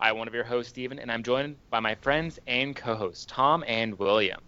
[0.00, 3.26] I'm one of your hosts, Stephen, and I'm joined by my friends and co hosts,
[3.28, 4.40] Tom and William.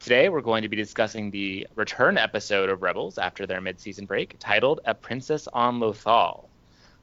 [0.00, 4.06] Today, we're going to be discussing the return episode of Rebels after their mid season
[4.06, 6.46] break, titled A Princess on Lothal.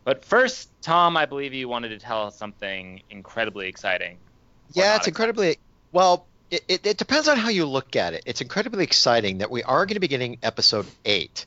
[0.04, 4.18] But first, Tom, I believe you wanted to tell us something incredibly exciting.
[4.74, 5.58] Yeah, it's incredibly
[5.92, 6.26] well.
[6.50, 8.24] It, it, it depends on how you look at it.
[8.26, 11.46] It's incredibly exciting that we are going to be getting episode eight.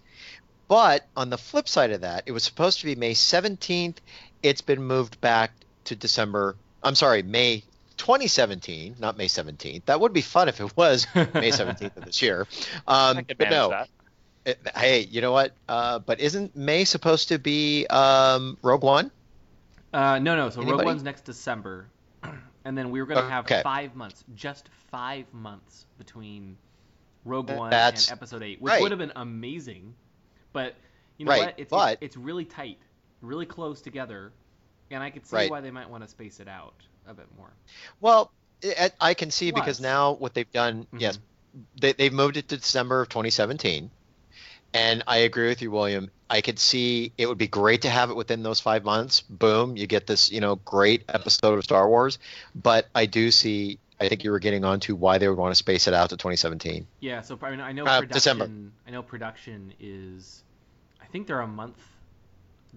[0.68, 3.96] But on the flip side of that, it was supposed to be May 17th.
[4.42, 5.52] It's been moved back
[5.88, 6.56] to December.
[6.82, 7.62] I'm sorry, May
[7.96, 9.84] 2017, not May 17th.
[9.86, 12.46] That would be fun if it was May 17th of this year.
[12.86, 13.88] Um, but no, that.
[14.44, 15.52] it- hey, you know what?
[15.68, 19.10] Uh, but isn't May supposed to be um, Rogue One?
[19.92, 20.50] Uh, no, no.
[20.50, 21.86] So Rogue One's next December,
[22.64, 23.62] and then we were going to have Okay.
[23.62, 26.56] five months, just five months between
[27.24, 28.82] Rogue One That's and Episode Eight, which right.
[28.82, 29.94] would have been amazing.
[30.52, 30.74] But
[31.18, 31.54] you know Right, what?
[31.56, 32.78] It's, but- it's it's really tight,
[33.22, 34.32] really close together,
[34.90, 35.50] and I could see Right.
[35.50, 36.74] why they might want to space it out
[37.06, 37.50] a bit more.
[38.00, 38.30] Well,
[38.64, 41.00] I, I can see because now what they've done, Mhm.
[41.00, 41.18] yes,
[41.80, 43.90] they, they've moved it to December of 2017.
[44.74, 46.10] And I agree with you, William.
[46.28, 49.22] I could see it would be great to have it within those five months.
[49.22, 52.18] Boom, you get this, you know, great episode of Star Wars.
[52.54, 53.78] But I do see.
[54.00, 56.16] I think you were getting onto why they would want to space it out to
[56.16, 56.86] 2017.
[57.00, 57.22] Yeah.
[57.22, 58.12] So I mean, I know Uh, production.
[58.12, 58.50] December.
[58.86, 60.44] I know production is.
[61.00, 61.78] I think they're a month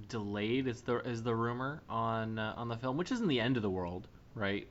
[0.08, 0.68] delayed.
[0.68, 3.64] Is the is the rumor on uh, on the film, which isn't the end of
[3.64, 4.68] the world, right?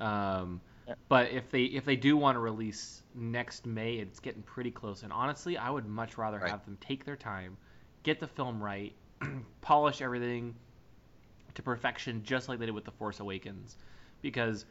[0.00, 0.94] Um, Yeah.
[1.08, 5.02] but if they if they do want to release next May, it's getting pretty close.
[5.02, 6.50] And honestly, I would much rather Right.
[6.50, 7.56] have them take their time,
[8.02, 8.94] get the film right,
[9.60, 10.54] polish everything
[11.54, 13.76] to perfection, just like they did with the Force Awakens,
[14.20, 14.64] because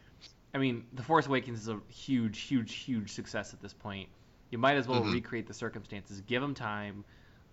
[0.54, 4.10] I mean, The Force Awakens is a huge, huge, huge success at this point.
[4.50, 5.06] You might as well Mhm.
[5.06, 6.22] recreate the circumstances.
[6.22, 7.06] Give them time.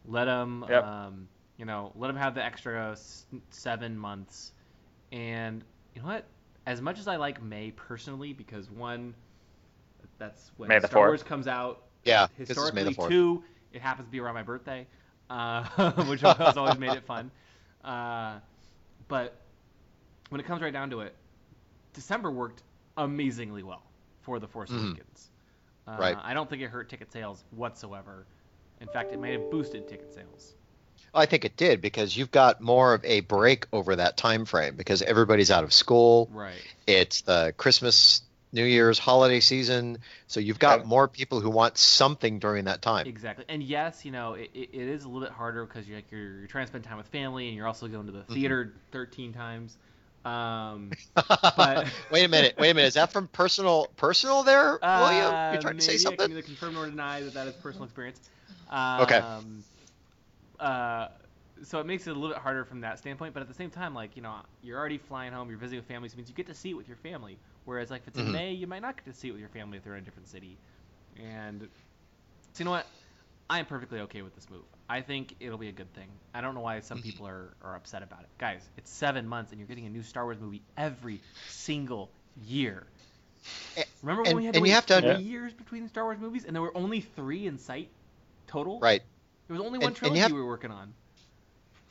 [0.05, 0.85] Let them, Yep.
[0.85, 4.53] um, you know, let them have the extra s- seven months.
[5.13, 5.63] And
[5.95, 6.25] you know what?
[6.67, 9.15] As much as I like May personally, because one,
[10.19, 11.09] that's when May the Star 4th.
[11.09, 11.83] Wars comes out.
[12.05, 13.09] Yeah, this is Historically, May the 4th.
[13.09, 13.43] two,
[13.73, 14.87] it happens to be around my birthday,
[15.31, 15.65] uh,
[16.09, 17.31] which has always made it fun.
[17.85, 18.39] Uh,
[19.09, 19.35] but
[20.29, 21.15] when it comes right down to it,
[21.95, 22.63] December worked
[22.97, 23.83] amazingly well
[24.23, 24.91] for The Force Mhm.
[24.91, 25.31] Awakens.
[25.87, 26.17] Uh, Right.
[26.23, 28.27] I don't think it hurt ticket sales whatsoever.
[28.81, 30.55] In fact, it may have boosted ticket sales.
[31.15, 34.77] I think it did because you've got more of a break over that time frame
[34.77, 36.29] because everybody's out of school.
[36.33, 36.61] Right.
[36.87, 42.39] It's the Christmas, New Year's holiday season, so you've got more people who want something
[42.39, 43.07] during that time.
[43.07, 43.45] Exactly.
[43.49, 46.11] And yes, you know, it, it, it is a little bit harder because you're, like,
[46.11, 48.23] you're, you're trying to spend time with family and you're also going to Mm-hmm.
[48.29, 49.77] the theater 13 times.
[50.25, 52.89] Um, But- wait a minute, wait a minute.
[52.89, 55.35] Is that from personal personal there, William?
[55.35, 56.29] Uh, You're trying to say maybe I can something?
[56.29, 58.21] neither confirm or deny that that is personal experience.
[58.71, 59.23] Um, Okay.
[60.59, 61.09] Uh,
[61.63, 63.71] so it makes it a little bit harder from that standpoint, but at the same
[63.71, 66.29] time, like you know, you're already flying home, you're visiting with family, so it means
[66.29, 67.37] you get to see it with your family.
[67.65, 68.33] Whereas like if it's in Mhm.
[68.33, 70.05] May, you might not get to see it with your family if they're in a
[70.05, 70.57] different city.
[71.21, 71.63] And
[72.53, 72.87] so you know what?
[73.51, 74.63] I am perfectly okay with this move.
[74.89, 76.09] I think it'll be a good thing.
[76.35, 76.87] I don't know why Mm-hmm.
[76.87, 78.29] some people are, are upset about it.
[78.39, 82.11] Guys, it's seven months and you're getting a new Star Wars movie every single
[82.47, 82.87] year.
[84.03, 85.89] Remember when and- we had to and you wait have to three under- years between
[85.89, 87.89] Star Wars movies and there were only three in sight
[88.47, 88.79] total?
[88.81, 89.03] Right.
[89.49, 90.95] There was only And- one and you trilogy have- we were working on.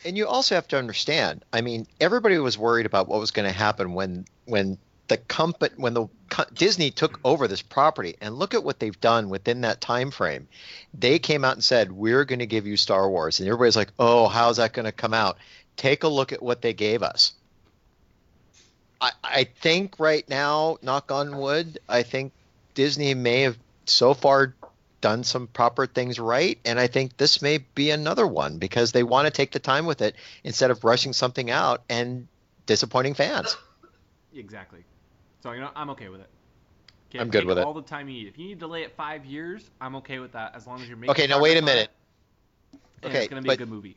[0.05, 1.43] And you also have to understand.
[1.51, 5.73] I mean, everybody was worried about what was going to happen when when the company
[5.77, 6.07] when the
[6.53, 10.47] Disney took over this property, and look at what they've done within that time frame.
[10.93, 13.91] They came out and said, "We're going to give you Star Wars," and everybody's like,
[13.97, 15.37] "Oh, how's that going to come out?"
[15.77, 17.33] Take a look at what they gave us.
[19.01, 22.33] I, I think right now, knock on wood, I think
[22.75, 24.53] Disney may have so far
[25.07, 29.03] done some proper things right, and I think this may be another one because they
[29.03, 32.27] want to take the time with it instead of rushing something out and
[32.65, 33.55] disappointing fans.
[34.35, 34.83] Exactly.
[35.41, 36.29] So you know, I'm okay with it.
[37.09, 37.63] Okay, I'm good with it.
[37.63, 38.27] All the time you need.
[38.27, 40.89] If you need to delay it five years, I'm okay with that as long as
[40.89, 41.11] you're making.
[41.11, 41.89] Okay, now wait a minute.
[42.73, 43.95] it, Okay, it's gonna be but- a good movie.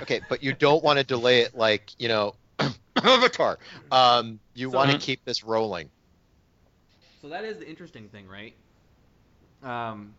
[0.00, 2.36] Okay, but you don't want to delay it like you know
[2.96, 3.58] Avatar.
[3.90, 5.90] Um, you So- want to keep this rolling.
[7.20, 8.54] So that is the interesting thing, right?
[9.64, 10.14] Um,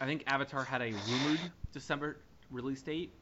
[0.00, 1.40] I think Avatar had a rumored
[1.72, 2.18] December
[2.50, 3.12] release date.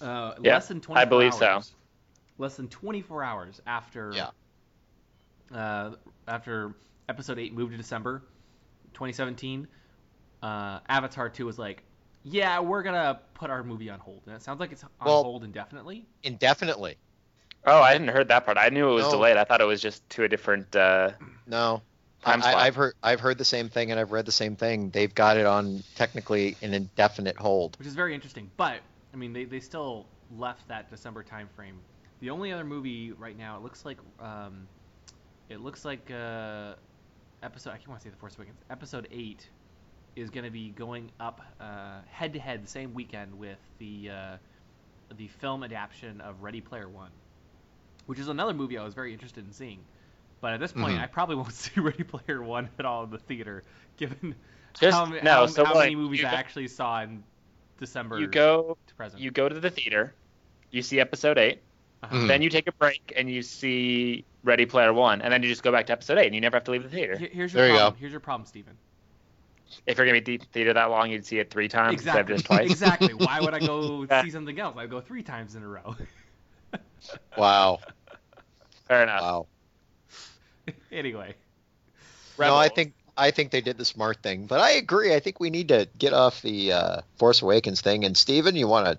[0.00, 1.46] Uh, Yeah, less than 24 I believe so.
[1.46, 1.74] hours.
[2.38, 4.30] Less than 24 hours after Yeah.
[5.54, 5.94] uh,
[6.26, 6.74] after
[7.08, 8.22] episode eight moved to December
[8.94, 9.68] 2017,
[10.42, 11.82] uh, Avatar 2 was like,
[12.24, 15.22] yeah, we're gonna put our movie on hold, and it sounds like it's on Well-
[15.22, 16.06] hold indefinitely.
[16.24, 16.98] Indefinitely.
[17.64, 18.58] Oh, I didn't heard that part.
[18.58, 19.12] I knew it was No.
[19.12, 19.36] delayed.
[19.36, 20.74] I thought it was just to a different.
[20.76, 21.12] Uh,
[21.46, 21.82] No.
[22.26, 22.56] Time I, slot.
[22.56, 24.90] I've heard I've heard the same thing and I've read the same thing.
[24.90, 27.78] They've got it on technically an indefinite hold.
[27.78, 28.50] which is very interesting.
[28.56, 28.80] But
[29.14, 30.06] I mean, they, they still
[30.36, 31.78] left that December time frame.
[32.20, 34.66] The only other movie right now, it looks like um,
[35.48, 36.74] it looks like uh,
[37.42, 37.70] episode.
[37.70, 38.58] I can't want to say the Force Awakens.
[38.70, 39.48] Episode eight
[40.16, 41.42] is going to be going up
[42.08, 44.36] head to head the same weekend with the uh,
[45.16, 47.10] the film adaptation of Ready Player One,
[48.06, 49.78] which is another movie I was very interested in seeing.
[50.46, 51.02] But at this point, Mhm.
[51.02, 53.64] I probably won't see Ready Player One at all in the theater,
[53.96, 54.36] given
[54.78, 57.24] Just- how, no, how, so how like, many movies you I go- actually saw in
[57.80, 59.20] December you go, to present.
[59.20, 60.14] you go to the theater,
[60.70, 61.62] you see episode eight,
[62.04, 62.28] Uh-huh.
[62.28, 65.64] Then you take a break and you see Ready Player One, and then you just
[65.64, 67.16] go back to episode eight, and you never have to leave the theater.
[67.16, 67.94] Here's your There you problem.
[67.94, 67.98] go.
[67.98, 68.76] Here's your problem, Stephen.
[69.84, 72.20] If you're gonna be at the theater that long, you'd see it three times instead
[72.20, 72.34] of Exactly.
[72.36, 72.70] just twice.
[72.70, 73.14] exactly.
[73.14, 74.76] Why would I go see something else?
[74.76, 75.96] I'd go three times in a row.
[77.36, 77.80] Wow.
[78.86, 79.20] Fair enough.
[79.22, 79.46] Wow.
[80.92, 81.34] Anyway.
[82.38, 85.14] No, I think I think they did the smart thing, but I agree.
[85.14, 88.04] I think we need to get off the uh, Force Awakens thing.
[88.04, 88.98] And Steven, you want to?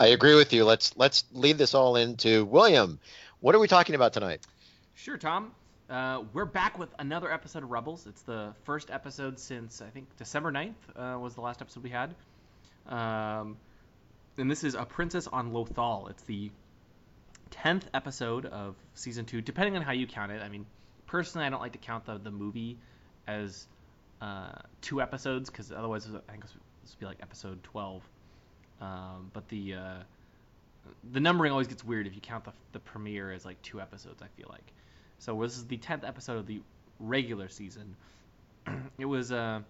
[0.00, 0.64] I agree with you.
[0.64, 2.98] Let's let's lead this all into William.
[3.40, 4.40] What are we talking about tonight?
[4.94, 5.52] Sure, Tom.
[5.88, 8.06] Uh, we're back with another episode of Rebels.
[8.06, 11.90] It's the first episode since I think December 9th uh, was the last episode we
[11.90, 12.14] had.
[12.88, 13.58] Um,
[14.38, 16.08] and this is A Princess on Lothal.
[16.08, 16.50] It's the
[17.50, 20.40] 10th episode of season 2, depending on how you count it.
[20.42, 20.64] I mean,
[21.06, 22.78] personally, I don't like to count the, the movie
[23.26, 23.66] as
[24.20, 26.54] uh, two episodes because otherwise I think this
[26.92, 28.02] would be like episode 12.
[28.80, 30.02] Um, but the uh,
[31.12, 34.22] the numbering always gets weird if you count the, the premiere as like two episodes.
[34.22, 34.72] I feel like.
[35.18, 36.60] So this is the tenth episode of the
[36.98, 37.96] regular season.
[38.98, 39.60] it was uh,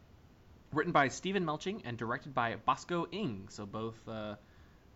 [0.73, 3.47] written by Steven Melching and directed by Bosco Ng.
[3.51, 4.35] So both uh,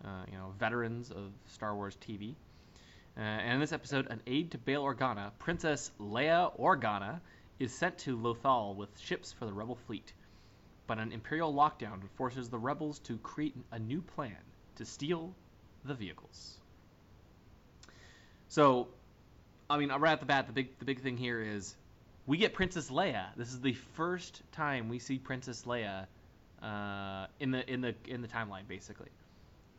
[0.05, 2.35] uh, you know veterans of Star Wars TV.
[3.19, 7.21] Uh, and in this episode, an aide to Bail Organa, Princess Leia Organa,
[7.59, 10.13] is sent to Lothal with ships for the Rebel fleet.
[10.87, 14.37] But an Imperial lockdown forces the rebels to create a new plan
[14.77, 15.35] to steal
[15.85, 16.57] the vehicles.
[18.49, 18.89] So,
[19.69, 21.77] I mean, right off the bat, the big the big thing here is
[22.27, 23.27] we get Princess Leia.
[23.37, 26.07] This is the first time we see Princess Leia
[26.63, 29.11] uh, in the in the in the timeline, basically.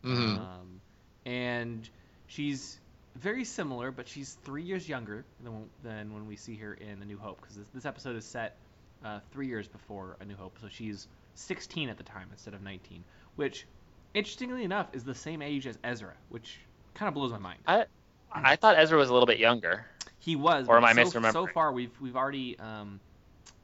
[0.03, 0.38] Mhm.
[0.38, 0.81] Um,
[1.25, 1.89] and
[2.27, 2.80] she's
[3.19, 7.06] very similar, but she's three years younger than than when we see her in A
[7.06, 8.57] New Hope, because this, this episode is set
[9.04, 12.62] uh, three years before A New Hope, so she's 16 at the time instead of
[12.62, 13.04] 19,
[13.36, 13.66] which,
[14.13, 16.60] interestingly enough, is the same age as Ezra, which
[16.94, 17.60] kind of blows my mind.
[17.68, 17.86] I
[18.33, 19.86] I thought Ezra was a little bit younger.
[20.19, 20.68] He was.
[20.68, 21.31] Or am but I so, misremembering?
[21.31, 23.00] So far, we've we've already um,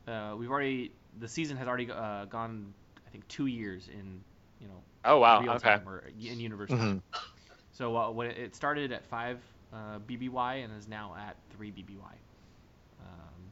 [0.08, 2.74] uh, we've already the season has already uh, gone.
[3.08, 4.22] I think two years in
[4.60, 5.42] you know Oh wow.
[5.42, 5.76] real Okay.
[5.76, 7.02] time or in universe time.
[7.76, 9.40] So uh, when it, started at five
[9.74, 12.14] uh, BBY and is now at three BBY.
[13.02, 13.52] Um,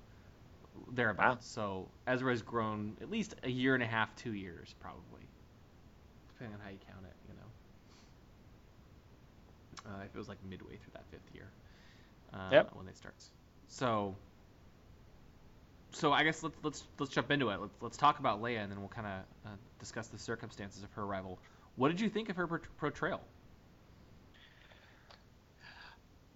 [0.94, 1.46] thereabouts.
[1.46, 5.28] So Ezra has grown at least a year and a half, two years probably,
[6.30, 7.14] depending on how you count it.
[7.28, 7.34] You
[9.92, 11.52] know, uh, if it was like midway through that fifth year
[12.34, 12.72] uh, Yep.
[12.76, 13.32] when it starts.
[13.68, 14.16] So.
[15.92, 17.60] So I guess let's let's let's jump into it.
[17.60, 19.14] Let's let's talk about Leia, and then we'll kind of
[19.46, 21.40] uh, discuss the circumstances of her arrival.
[21.76, 23.22] What did you think of her portrayal?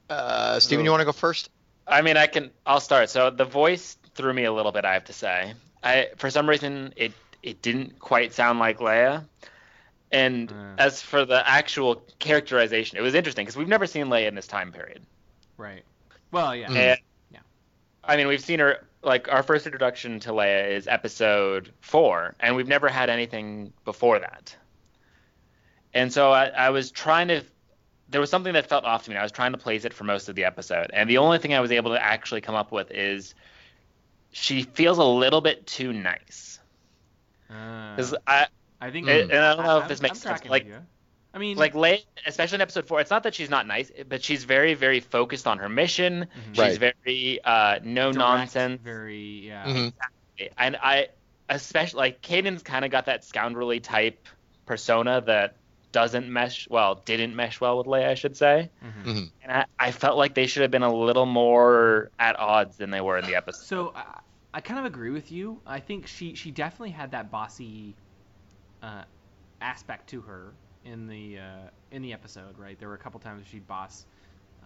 [0.09, 1.49] Uh, Steven, you want to go first?
[1.87, 2.51] I mean, I can.
[2.65, 3.09] I'll start.
[3.09, 4.85] So the voice threw me a little bit.
[4.85, 5.53] I have to say.
[5.83, 9.25] I for some reason it it didn't quite sound like Leia.
[10.11, 10.75] And Uh.
[10.77, 14.47] as for the actual characterization, it was interesting because we've never seen Leia in this
[14.47, 15.01] time period.
[15.57, 15.83] Right.
[16.31, 16.67] Well, yeah.
[16.67, 16.99] And
[17.31, 17.39] Yeah.
[18.03, 22.55] I mean, we've seen her like our first introduction to Leia is episode four, and
[22.55, 24.55] we've never had anything before that.
[25.93, 27.43] And so I, I was trying to.
[28.09, 29.15] There was something that felt off to me.
[29.15, 31.37] and I was trying to place it for most of the episode, and the only
[31.39, 33.35] thing I was able to actually come up with is
[34.31, 36.59] she feels a little bit too nice.
[37.49, 38.47] Uh, 'Cause I
[38.79, 40.67] I think, and I don't know if I'm- this makes I'm sense, like-
[41.33, 42.99] I mean, like late, especially in episode four.
[43.01, 46.27] It's not that she's not nice, but she's very, very focused on her mission.
[46.53, 46.93] She's Right.
[47.05, 48.81] very uh, no direct, nonsense.
[48.81, 49.65] Very, yeah.
[49.65, 49.93] Mhm.
[50.57, 51.09] and I
[51.49, 54.27] especially like Kanan's kind of got that scoundrelly type
[54.65, 55.55] persona that
[55.91, 58.71] doesn't mesh well, didn't mesh well with Leia, I should say.
[58.83, 59.05] Mhm.
[59.05, 59.31] Mhm.
[59.41, 62.89] And I, I felt like they should have been a little more at odds than
[62.91, 63.63] they were in the episode.
[63.65, 64.19] So I,
[64.53, 65.61] I kind of agree with you.
[65.65, 67.97] I think she she definitely had that bossy
[68.81, 69.03] uh,
[69.61, 70.53] aspect to her
[70.83, 72.57] in the uh, in the episode.
[72.57, 72.77] Right.
[72.77, 74.05] There were a couple times she boss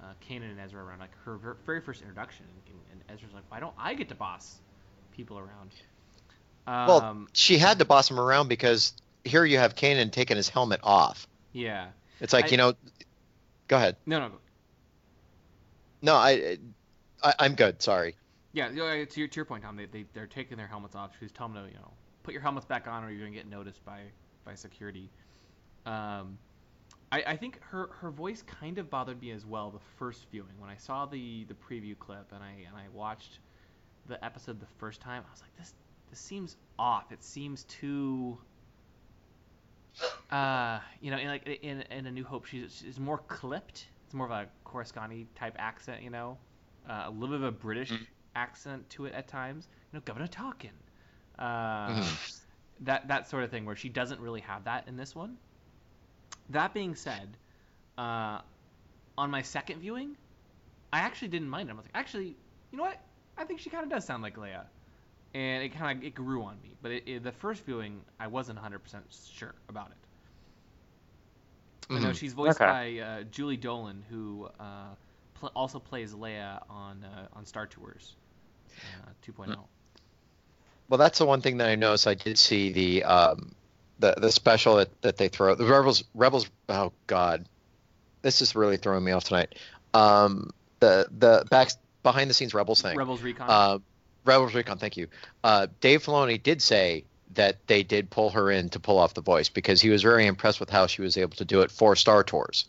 [0.01, 3.43] uh, Kanan and Ezra around, like her ver- very first introduction, and, and Ezra's like,
[3.49, 4.61] why don't I get to boss
[5.11, 5.73] people around?
[6.67, 10.49] Well, Um, she had to boss him around because here you have Kanan taking his
[10.49, 11.27] helmet off.
[11.53, 11.87] yeah.
[12.19, 12.73] It's like I- you know.
[13.67, 13.95] Go ahead.
[14.05, 14.31] No, no,
[16.01, 16.57] No, I,
[17.23, 17.81] I I'm good.
[17.81, 18.15] Sorry.
[18.53, 21.11] Yeah, to your, to your point, Tom, they, they, they're taking their helmets off.
[21.19, 21.91] She's telling them to, you know,
[22.23, 24.01] put your helmets back on or you're going to get noticed by,
[24.43, 25.09] by security.
[25.85, 26.37] Um,
[27.13, 30.51] I, I think her, her voice kind of bothered me as well the first viewing.
[30.59, 33.39] When I saw the, the preview clip and I, and I watched
[34.07, 35.73] the episode the first time, I was like, this,
[36.09, 37.11] this seems off.
[37.11, 38.37] It seems too...
[40.31, 43.87] Uh, you know, in like in, in A New Hope, she's, she's more clipped.
[44.05, 46.37] It's more of a Coruscant type accent, you know,
[46.89, 47.91] uh, a little bit of a British
[48.35, 49.67] accent to it at times.
[49.91, 50.71] You know, Governor talking,
[51.39, 52.03] uh,
[52.81, 55.37] that that sort of thing, where she doesn't really have that in this one.
[56.49, 57.37] That being said,
[57.97, 58.39] uh,
[59.17, 60.15] on my second viewing,
[60.93, 61.73] I actually didn't mind it.
[61.73, 62.35] I was like, actually,
[62.71, 62.99] you know what?
[63.37, 64.63] I think she kind of does sound like Leia,
[65.33, 66.71] and it kind of it grew on me.
[66.81, 69.97] But it, it, the first viewing, I wasn't 100% sure about it.
[71.93, 72.15] I know Mhm.
[72.15, 72.65] she's voiced Okay.
[72.65, 74.95] by uh, Julie Dolan, who uh,
[75.35, 78.15] pl- also plays Leia on uh, on Star Tours
[78.85, 79.67] uh, 2.0.
[80.89, 82.07] Well, that's the one thing that I noticed.
[82.07, 83.55] I did see the um,
[83.99, 86.49] the the special that, that they throw the rebels rebels.
[86.69, 87.45] Oh God,
[88.21, 89.55] this is really throwing me off tonight.
[89.93, 91.71] Um, the the back
[92.03, 92.97] behind the scenes rebels thing.
[92.97, 93.81] Rebels Recon.
[94.25, 94.77] Rebels Recon.
[94.77, 95.07] Thank you.
[95.43, 99.21] Uh, Dave Filoni did say that they did pull her in to pull off the
[99.21, 101.95] voice because he was very impressed with how she was able to do it for
[101.95, 102.65] Star Tours.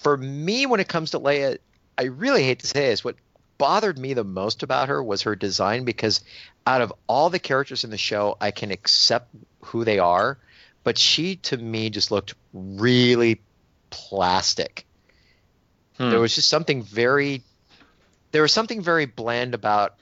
[0.00, 1.58] For me, when it comes to Leia,
[1.98, 3.16] I really hate to say this, what
[3.58, 6.20] bothered me the most about her was her design because
[6.66, 9.28] out of all the characters in the show, I can accept
[9.60, 10.38] who they are,
[10.84, 13.40] but she to me just looked really
[13.90, 14.86] plastic.
[15.98, 16.10] Hmm.
[16.10, 17.42] There was just something very
[18.32, 19.94] there was something very bland about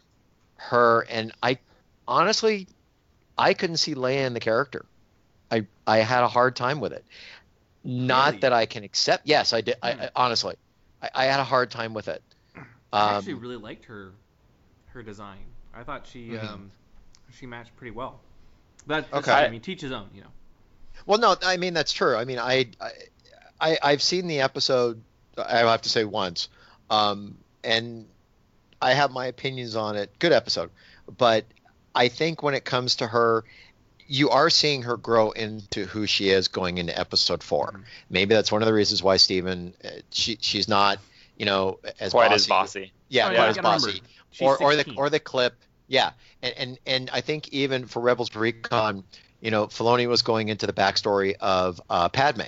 [0.69, 1.59] her and I
[2.07, 2.69] honestly
[3.39, 4.85] I couldn't see Leia in the character.
[5.51, 7.05] I I had a hard time with it.
[7.83, 8.41] Not Really?
[8.41, 9.27] that I can accept.
[9.27, 9.77] Yes, I did.
[9.83, 10.01] I, Hmm.
[10.03, 10.57] I honestly,
[11.03, 12.23] I, I had a hard time with it.
[12.55, 12.61] I
[13.11, 14.13] Um, actually really liked her
[14.89, 15.39] her design.
[15.75, 16.49] I thought she Mhm.
[16.49, 16.71] um,
[17.33, 18.21] she matched pretty well.
[18.87, 19.47] But that's- Okay.
[19.47, 20.33] I mean, teach his own, you know.
[21.07, 22.17] Well, no, I mean that's true.
[22.17, 22.67] I mean, I,
[23.61, 25.01] I, I have seen the episode.
[25.39, 26.49] I have to say once,
[26.91, 28.07] um, and
[28.83, 30.11] I have my opinions on it.
[30.19, 30.71] Good episode,
[31.19, 31.45] but
[31.95, 33.45] I think when it comes to her,
[34.07, 37.85] you are seeing her grow into who she is going into episode 4 Mhm.
[38.11, 40.99] Maybe that's one of the reasons why Stephen, uh, she she's not,
[41.37, 42.35] you know, as Quite bossy.
[42.35, 42.93] as bossy.
[43.09, 45.55] Yeah, Oh, quite yeah, as I bossy she's or or the or the clip.
[45.89, 46.11] Yeah,
[46.43, 49.05] and and and I think even for Rebels Recon,
[49.41, 52.43] you know, Filoni was going into the backstory of uh, Padme.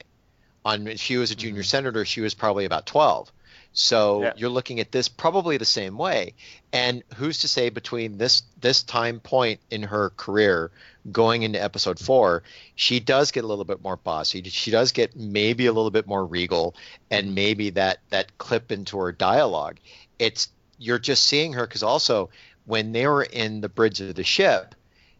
[0.64, 3.30] On she was a junior senator, she was probably about twelve.
[3.72, 4.32] So Yeah.
[4.36, 6.34] you're looking at this probably the same way.
[6.72, 10.70] And who's to say between this this time point in her career
[11.10, 12.42] going into episode four,
[12.74, 14.42] she does get a little bit more bossy.
[14.44, 16.74] She does get maybe a little bit more regal,
[17.10, 19.78] and maybe that that clip into her dialogue.
[20.18, 20.48] It's
[20.78, 22.30] you're just seeing her because also
[22.64, 24.74] when they were in the bridge of the ship,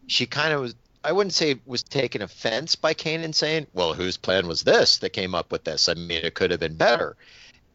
[0.07, 0.75] she kind of was.
[1.05, 5.09] I wouldn't say was taken offense by Kanan saying, "Well, whose plan was this that
[5.09, 5.89] came up with this?
[5.89, 7.17] I mean, it could have been better."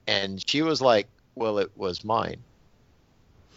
[0.08, 2.42] And she was like, "Well, it was mine."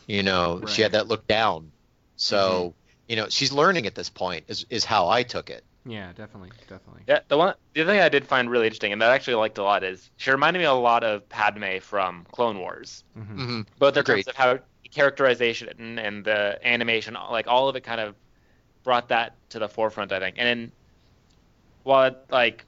[0.07, 1.71] You know, she had that look down.
[2.17, 2.73] So,
[3.07, 4.45] you know, she's learning at this point.
[4.47, 5.63] Is is how I took it.
[5.85, 7.01] Yeah, definitely, definitely.
[7.07, 9.35] Yeah, the one the other thing I did find really interesting and that I actually
[9.35, 13.03] liked a lot is she reminded me a lot of Padme from Clone Wars.
[13.15, 13.61] hmm Mm-hmm.
[13.79, 14.25] Both in Agreed.
[14.25, 14.59] terms of how
[14.91, 18.15] characterization and, and the animation, like all of it kind of
[18.83, 20.35] brought that to the forefront, I think.
[20.37, 20.71] And then,
[21.83, 22.65] while it, like,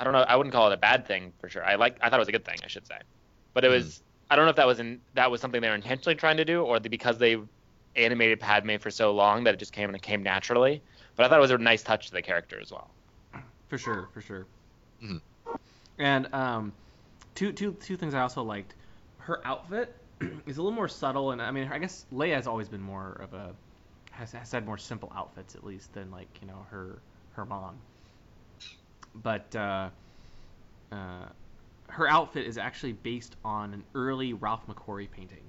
[0.00, 1.62] I don't know, I wouldn't call it a bad thing for sure.
[1.62, 2.96] I like, I thought it was a good thing, I should say.
[3.52, 5.74] But it was, I don't know if that was in, that was something they were
[5.74, 7.36] intentionally trying to do, or the, because they
[7.96, 10.80] animated Padme for so long that it just came and it came naturally.
[11.16, 12.90] But I thought it was a nice touch to the character as well.
[13.68, 14.46] For sure, for sure.
[15.02, 15.20] Mhm.
[15.98, 16.72] And um,
[17.34, 18.74] two two two things I also liked.
[19.18, 19.94] Her outfit
[20.46, 23.20] is a little more subtle, and I mean, I guess Leia has always been more
[23.22, 23.54] of a
[24.12, 27.00] has, has had more simple outfits at least than like you know her
[27.32, 27.76] her mom.
[29.14, 29.90] But uh,
[30.92, 31.26] uh,
[31.88, 35.44] her outfit is actually based on an early Ralph McQuarrie painting,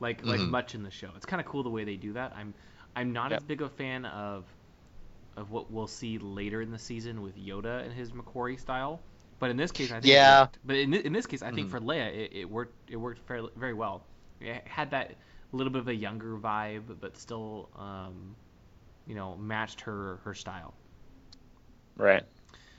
[0.00, 0.48] like like Mhm.
[0.48, 1.10] much in the show.
[1.16, 2.32] It's kind of cool the way they do that.
[2.36, 2.54] I'm
[2.96, 3.42] I'm not Yep.
[3.42, 4.46] as big a fan of
[5.36, 9.02] of what we'll see later in the season with Yoda and his McQuarrie style.
[9.38, 10.22] But in this case, I think Yeah.
[10.22, 10.58] worked.
[10.64, 11.70] But in, in this case, I think Mhm.
[11.70, 12.90] for Leia, it, it worked.
[12.90, 14.06] It worked fairly, very well.
[14.40, 15.16] It had that
[15.52, 18.36] little bit of a younger vibe, but still, um,
[19.06, 20.74] you know, matched her her style.
[21.96, 22.26] Right.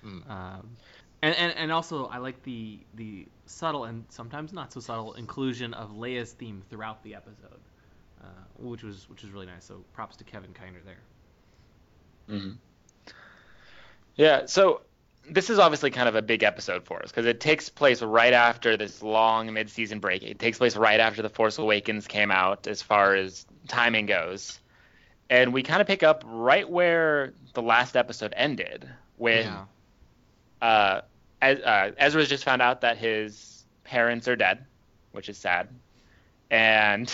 [0.04, 0.78] Um,
[1.22, 5.74] And, and and also I like the the subtle and sometimes not so subtle inclusion
[5.74, 7.62] of Leia's theme throughout the episode,
[8.22, 8.26] uh,
[8.58, 9.66] which was which was really nice.
[9.66, 11.02] So props to Kevin Kiner there.
[12.28, 12.52] hmm
[14.16, 14.82] Yeah, so
[15.30, 18.34] this is obviously kind of a big episode for us because it takes place right
[18.34, 20.24] after this long mid-season break.
[20.24, 24.60] It takes place right after The Force Awakens came out, as far as timing goes,
[25.30, 29.66] and we kind of pick up right where the last episode ended, when yeah.
[30.62, 31.02] Uh,
[31.42, 34.66] Ez- uh, Ezra's just found out that his parents are dead,
[35.12, 35.68] which is sad,
[36.50, 37.14] and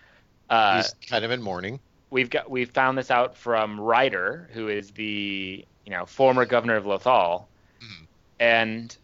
[0.50, 1.80] uh, He's kind of in mourning.
[2.10, 6.76] we've got we've found this out from Ryder, who is the you know former governor
[6.76, 7.46] of Lothal,
[7.80, 8.06] Mhm.
[8.40, 8.96] and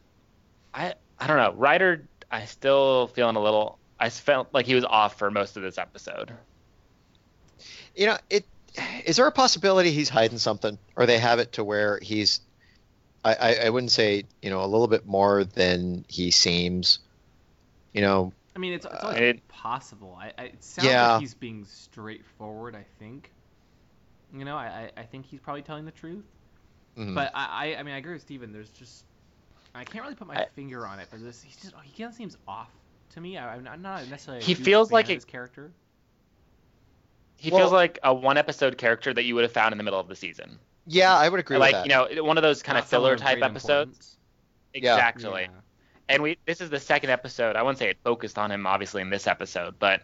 [0.73, 2.07] I I don't know Ryder.
[2.31, 3.79] I still feeling a little.
[3.99, 6.33] I felt like he was off for most of this episode.
[7.97, 8.45] You know, it
[9.05, 12.41] is there a possibility he's hiding something, or they have it to where he's,
[13.25, 17.01] I, I, I wouldn't say, you know, a little bit more than he seems.
[17.93, 20.17] You know, I mean, it's, it's always It- possible.
[20.21, 21.13] I, I, it sounds Yeah.
[21.13, 22.75] like he's being straightforward.
[22.75, 23.31] I think.
[24.33, 26.25] You know, I, I I think he's probably telling the truth.
[26.97, 27.15] mhm.
[27.15, 28.53] But I, I I mean I agree with Steven.
[28.53, 29.05] There's just
[29.75, 32.11] I can't really put my I- finger on it, but this he's just he kind
[32.11, 32.71] of seems off
[33.15, 33.37] to me.
[33.37, 34.43] I, I'm not- I'm not necessarily.
[34.45, 35.73] He huge feels fan like of it- his character.
[37.37, 39.85] He Well- feels like a one episode character that you would have found in the
[39.85, 40.59] middle of the season,
[40.93, 42.09] yeah, I would agree like with that.
[42.11, 43.67] you know one of those kind Not of filler type episodes.
[43.91, 44.17] importance.
[44.75, 44.95] Yeah.
[44.97, 45.43] Exactly.
[45.43, 45.49] Yeah.
[46.09, 47.57] and we this is the second episode.
[47.57, 50.03] I wouldn't say it focused on him obviously in this episode, but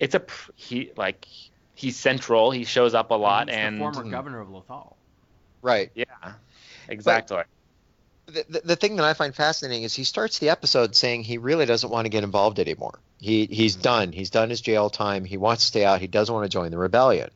[0.00, 0.22] it's a
[0.56, 1.26] he like
[1.74, 2.50] he's central.
[2.50, 4.10] He shows up a lot, He's and the former Mhm.
[4.10, 4.94] governor of Lothal.
[5.62, 5.90] right.
[5.94, 6.04] yeah,
[6.88, 7.42] exactly.
[8.26, 11.38] the, the, the thing that I find fascinating is he starts the episode saying he
[11.38, 12.98] really doesn't want to get involved anymore.
[13.18, 14.12] He he's done.
[14.12, 15.24] He's done his jail time.
[15.24, 16.00] He wants to stay out.
[16.00, 17.30] He doesn't want to join the rebellion.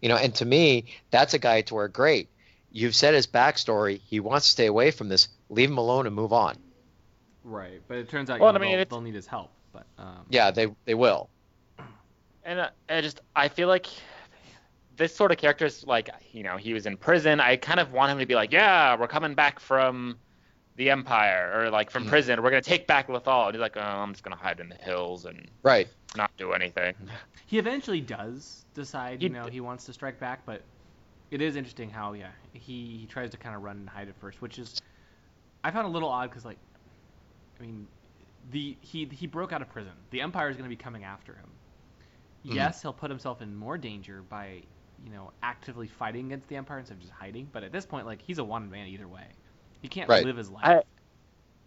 [0.00, 2.28] You know, and to me, that's a guy to where great.
[2.70, 4.00] You've said his backstory.
[4.06, 5.28] He wants to stay away from this.
[5.48, 6.56] Leave him alone and move on.
[7.42, 9.50] Right, but it turns out Well, you know, I mean, they'll, they'll need his help.
[9.72, 11.30] But um, Yeah, they they will.
[12.44, 13.86] and uh, I just I feel like
[14.96, 17.40] this sort of character is like you know he was in prison.
[17.40, 20.18] I kind of want him to be like, yeah, we're coming back from
[20.78, 22.08] the Empire or like from Mhm.
[22.08, 22.42] prison.
[22.42, 23.46] We're gonna take back Lothal.
[23.46, 25.88] And he's like, oh, I'm just gonna hide in the hills and Right.
[26.16, 26.94] not do anything.
[27.46, 30.46] he eventually does decide, you He know, d- he wants to strike back.
[30.46, 30.62] But
[31.30, 34.16] it is interesting how, yeah, he, he tries to kind of run and hide at
[34.16, 34.80] first, which is
[35.64, 36.58] I found a little odd because, like,
[37.58, 37.88] I mean,
[38.50, 39.92] the he he broke out of prison.
[40.10, 41.50] The Empire is going to be coming after him.
[42.46, 42.54] Mhm.
[42.54, 44.62] Yes, he'll put himself in more danger by,
[45.04, 47.46] you know, actively fighting against the Empire instead of just hiding.
[47.52, 49.26] But at this point, like, he's a wanted man either way.
[49.82, 50.24] He can't Right.
[50.24, 50.64] live his life.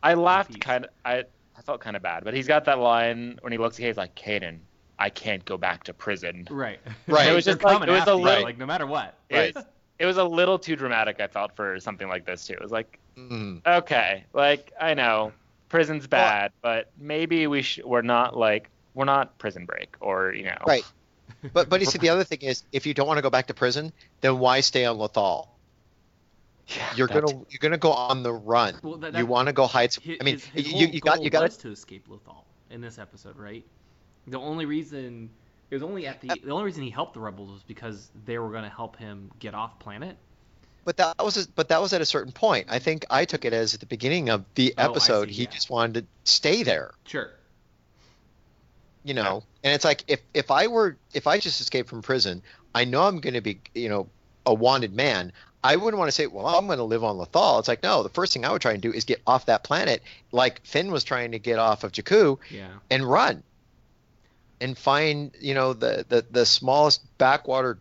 [0.03, 0.91] I I laughed kind of.
[1.05, 1.23] I
[1.57, 3.87] I felt kind of bad, but he's got that line when he looks at Kate,
[3.87, 4.59] he's like, Caden,
[4.97, 6.47] I can't go back to prison.
[6.49, 6.79] Right.
[7.07, 7.27] Right.
[7.29, 9.15] It was They're just like- it was a after you, little- like no matter what.
[9.31, 9.55] Right.
[9.55, 9.65] It,
[9.99, 12.53] it was a little too dramatic, I felt, for something like this too.
[12.53, 13.61] It was like, Mhm.
[13.65, 15.33] okay, like I know
[15.69, 20.45] prison's bad, but maybe we sh- we're not like we're not Prison Break or you
[20.45, 20.57] know.
[20.65, 20.83] Right.
[21.53, 23.47] But but you see, the other thing is, if you don't want to go back
[23.47, 25.47] to prison, then why stay on Lothal?
[26.67, 28.75] Yeah, You're that's- gonna you're gonna go on the run.
[28.83, 29.93] Well, that- you want to go hide.
[29.95, 32.81] His, I mean, his, his you whole you got you got to escape Lothal in
[32.81, 33.65] this episode, right?
[34.27, 35.29] The only reason
[35.69, 38.37] it was only at the the only reason he helped the rebels was because they
[38.37, 40.17] were going to help him get off planet.
[40.83, 42.67] But that was a, but that was at a certain point.
[42.69, 45.27] I think I took it as at the beginning of the Oh, episode.
[45.27, 45.49] see, he yeah.
[45.49, 47.29] just wanted to stay there, Sure.
[49.03, 49.43] you know.
[49.63, 52.41] And it's like if if I were if I just escaped from prison,
[52.73, 54.09] I know I'm going to be you know
[54.45, 55.33] a wanted man.
[55.63, 57.59] I wouldn't want to say, well, I'm going to live on Lothal.
[57.59, 59.63] It's like no, the first thing I would try and do is get off that
[59.63, 62.67] planet, like Finn was trying to get off of Jakku, Yeah.
[62.89, 63.43] and run,
[64.59, 67.77] and find you know the the the smallest backwater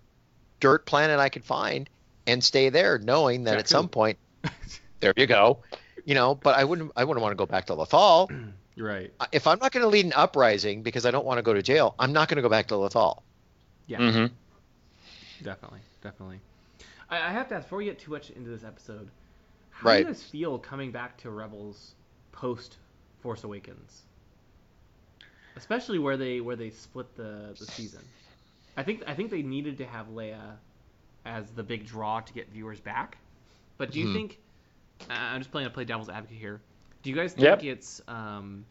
[0.60, 1.88] dirt planet I could find,
[2.26, 4.18] and stay there, knowing that at some point
[5.00, 5.58] there you go.
[6.04, 6.92] You know, but I wouldn't.
[6.96, 8.30] I wouldn't want to go back to Lothal.
[8.76, 9.12] Right.
[9.30, 11.60] If I'm not going to lead an uprising because I don't want to go to
[11.60, 13.20] jail, I'm not going to go back to Lothal.
[13.86, 13.98] Yeah.
[13.98, 14.30] Mhm.
[15.42, 15.80] Definitely.
[16.02, 16.40] Definitely.
[17.10, 19.10] I, I have to ask before we get too much into this episode,
[19.70, 20.00] how do Right.
[20.00, 21.94] you guys feel coming back to Rebels
[22.32, 22.78] post
[23.20, 24.02] Force Awakens?
[25.56, 28.00] Especially where they where they split the, the season.
[28.76, 30.56] I think I think they needed to have Leia
[31.26, 33.18] as the big draw to get viewers back.
[33.76, 34.12] But do you Mhm.
[34.12, 34.38] think
[35.08, 36.60] uh, I'm just playing to play devil's advocate here.
[37.02, 37.62] Do you guys think Yep.
[37.62, 38.64] it's um,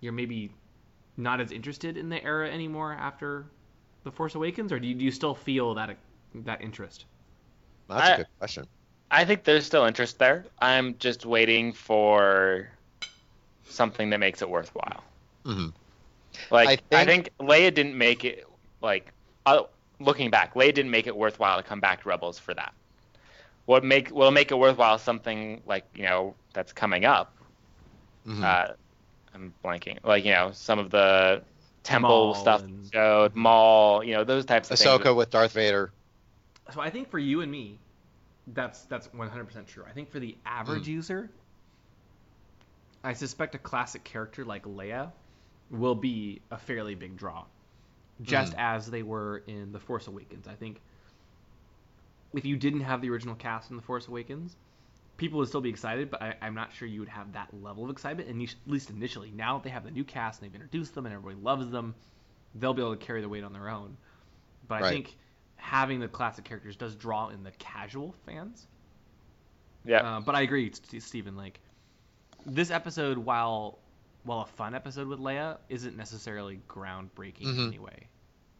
[0.00, 0.50] you're maybe
[1.16, 3.46] not as interested in the era anymore after
[4.02, 5.96] the Force Awakens, or do you, do you still feel that
[6.34, 7.04] that interest?
[7.88, 8.66] That's I- a good question.
[9.10, 10.44] I think there's still interest there.
[10.60, 12.68] I'm just waiting for
[13.68, 15.04] something that makes it worthwhile.
[15.44, 15.68] hmm
[16.50, 18.44] Like I I think, Leia didn't make it
[18.80, 19.12] like
[19.46, 19.62] uh,
[20.00, 22.72] looking back, Leia didn't make it worthwhile to come back to Rebels for that.
[23.66, 27.34] what make will make it worthwhile something like you know that's coming up.
[28.26, 28.42] Mhm.
[28.42, 28.72] Uh,
[29.34, 29.98] I'm blanking.
[30.04, 31.42] Like you know some of the
[31.84, 34.90] temple Maul stuff and- showed Maul, you know those types of things.
[34.90, 35.92] Ahsoka with Darth Vader.
[36.72, 37.78] So I think for you and me,
[38.48, 39.84] that's that's 100% true.
[39.88, 40.88] I think for the average mm.
[40.88, 41.30] user,
[43.02, 45.12] I suspect a classic character like Leia
[45.70, 47.44] will be a fairly big draw,
[48.22, 48.58] just mm.
[48.58, 50.46] as they were in The Force Awakens.
[50.46, 50.80] I think
[52.34, 54.56] if you didn't have the original cast in The Force Awakens,
[55.16, 57.84] people would still be excited, but I, I'm not sure you would have that level
[57.84, 59.30] of excitement, and at least initially.
[59.30, 61.94] Now that they have the new cast and they've introduced them and everybody loves them,
[62.54, 63.96] they'll be able to carry the weight on their own.
[64.66, 64.90] But I Right.
[64.90, 65.16] think
[65.64, 68.66] having the classic characters does draw in the casual fans.
[69.86, 70.16] Yeah.
[70.16, 71.36] Uh, but I agree, Stephen.
[71.36, 71.58] Like
[72.44, 73.78] this episode, while
[74.24, 77.66] while a fun episode with Leia, isn't necessarily groundbreaking in Mhm.
[77.68, 78.08] any way,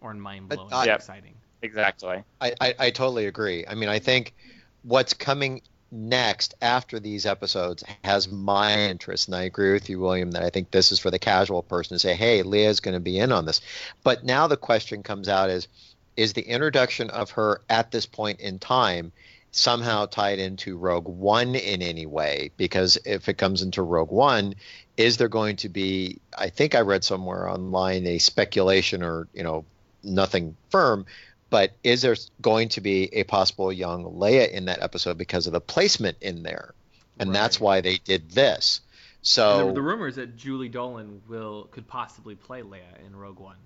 [0.03, 0.97] or mind blowing I- or Yep.
[0.99, 1.35] exciting.
[1.62, 2.23] exactly.
[2.43, 3.64] I, I, I totally agree.
[3.67, 4.35] I mean, I think
[4.83, 10.33] what's coming next after these episodes has my interest, and I agree with you, William,
[10.33, 13.01] that I think this is for the casual person to say, "Hey, Leia's going to
[13.01, 13.61] be in on this."
[14.03, 15.69] But now the question comes out: is
[16.16, 19.12] is the introduction of her at this point in time
[19.50, 22.50] somehow tied into Rogue One in any way?
[22.57, 24.55] Because if it comes into Rogue One,
[24.96, 26.18] is there going to be?
[26.37, 29.64] I think I read somewhere online a speculation, or you know,
[30.03, 31.07] nothing firm,
[31.50, 35.53] but is there going to be a possible young Leia in that episode because of
[35.53, 36.74] the placement in there?
[37.18, 38.81] And that's why they did this.
[39.22, 43.38] So the, the rumor is that Julie Dolan will could possibly play Leia in Rogue
[43.38, 43.57] One.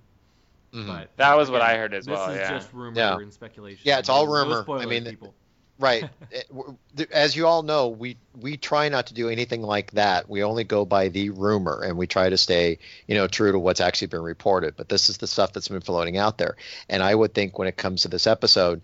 [0.72, 0.87] Mhm.
[0.87, 2.50] But That was what again, I heard as this well, is yeah.
[2.50, 3.16] just rumor Yeah.
[3.18, 3.81] and speculation.
[3.85, 4.64] Yeah, it's all No rumor.
[4.78, 5.35] I mean, people.
[5.78, 9.62] right, It- w- th- as you all know, we we try not to do anything
[9.62, 10.28] like that.
[10.28, 13.59] We only go by the rumor, and we try to stay, you know, true to
[13.59, 14.76] what's actually been reported.
[14.76, 16.57] But this is the stuff that's been floating out there.
[16.88, 18.83] And I would think when it comes to this episode,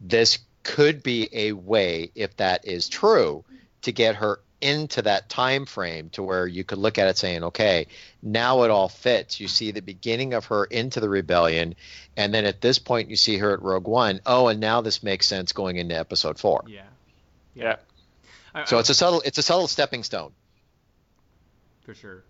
[0.00, 3.44] this could be a way, if that is true,
[3.82, 7.44] to get her into that time frame to where you could look at it saying,
[7.44, 7.86] okay,
[8.22, 9.38] now it all fits.
[9.40, 11.74] You see the beginning of her into the rebellion,
[12.16, 14.20] and then at this point you see her at Rogue One.
[14.26, 16.64] Oh, and now this makes sense going into Episode Four.
[16.66, 16.82] Yeah.
[17.54, 17.76] Yeah.
[18.54, 20.32] I- So I- it's a subtle, it's a subtle stepping stone.
[21.84, 22.24] for sure.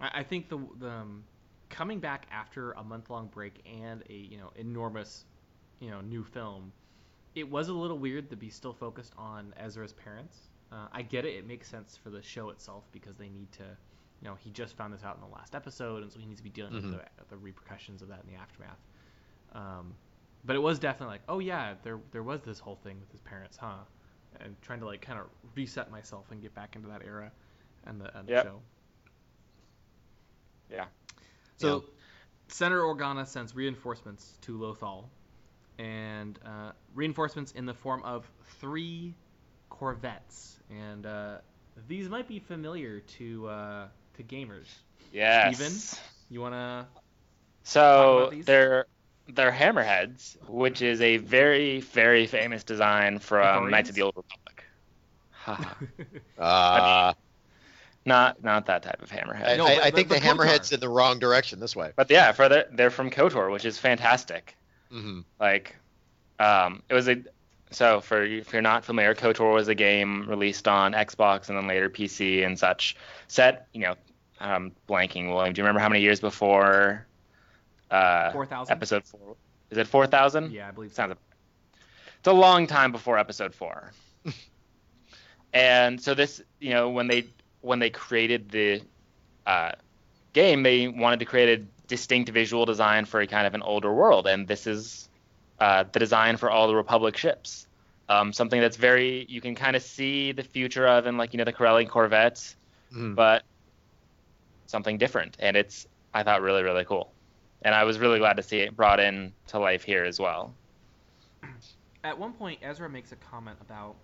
[0.00, 1.24] I, I think the the um,
[1.70, 5.24] coming back after a month long break and a you know enormous
[5.80, 6.72] you know new film,
[7.34, 10.36] it was a little weird to be still focused on Ezra's parents.
[10.72, 13.62] Uh, I get it; it makes sense for the show itself because they need to,
[13.62, 16.40] you know, he just found this out in the last episode, and so he needs
[16.40, 16.82] to be dealing Mhm.
[16.82, 18.78] with the, the repercussions of that in the aftermath.
[19.52, 19.94] Um,
[20.44, 23.20] but it was definitely like, oh yeah, there there was this whole thing with his
[23.20, 23.84] parents, huh?
[24.40, 27.30] And trying to like kind of reset myself and get back into that era
[27.84, 28.42] and the, and the Yep.
[28.42, 28.60] show.
[30.70, 30.86] Yeah.
[31.56, 31.84] So,
[32.48, 35.04] Senator Organa sends reinforcements to Lothal,
[35.78, 39.14] and uh, reinforcements in the form of three
[39.68, 41.38] corvettes, and uh,
[41.88, 44.66] these might be familiar to uh, to gamers.
[45.12, 45.56] Yes.
[45.56, 46.02] Steven?
[46.30, 46.86] You wanna?
[46.92, 47.02] Talk
[47.64, 48.44] So about these?
[48.46, 48.86] they're
[49.28, 54.64] they're hammerheads, which is a very very famous design from Knights of the Old Republic.
[55.30, 55.74] Haha.
[56.38, 57.12] Uh,
[58.04, 59.48] not not that type of hammerhead.
[59.48, 61.92] I, No, I, but- I think but- the hammerhead's in the wrong direction this way.
[61.96, 64.56] But yeah, for the, they're from KOTOR, which is fantastic.
[64.90, 65.76] hmm Like,
[66.38, 67.16] um, it was a
[67.70, 71.66] so for if you're not familiar, KOTOR was a game released on Xbox and then
[71.66, 72.96] later PC and such.
[73.28, 73.94] Set, you know,
[74.40, 75.32] um, blanking.
[75.32, 77.06] William, do you remember how many years before
[77.90, 78.72] uh, Four thousand.
[78.72, 79.36] episode four?
[79.70, 80.52] Is it four thousand?
[80.52, 80.96] Yeah, I believe so.
[80.96, 81.16] Sounds.
[82.18, 83.92] It's a long time before episode four.
[85.52, 87.26] and so this, you know, when they
[87.60, 88.80] when they created the
[89.46, 89.72] uh,
[90.32, 93.92] game, they wanted to create a distinct visual design for a kind of an older
[93.92, 95.08] world, and this is
[95.60, 97.66] uh, the design for all the Republic ships.
[98.08, 101.38] Um, something that's very you can kind of see the future of in like you
[101.38, 102.56] know the Corellian Corvettes,
[102.92, 103.14] Mhm.
[103.16, 103.44] but
[104.66, 107.12] something different, and it's I thought really really cool,
[107.62, 110.54] and I was really glad to see it brought in to life here as well.
[112.04, 113.96] At one point, Ezra makes a comment about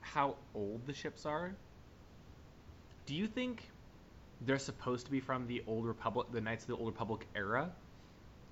[0.00, 1.52] how old the ships are.
[3.06, 3.68] Do you think
[4.40, 7.70] they're supposed to be from the Old Republic, the Knights of the Old Republic era,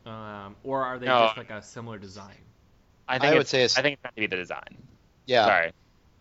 [0.06, 1.26] um, or are they No.
[1.26, 2.36] just like a similar design?
[3.08, 4.76] I I think would it's, say it's- I think it's meant to be the design.
[5.26, 5.46] Yeah.
[5.46, 5.72] Sorry.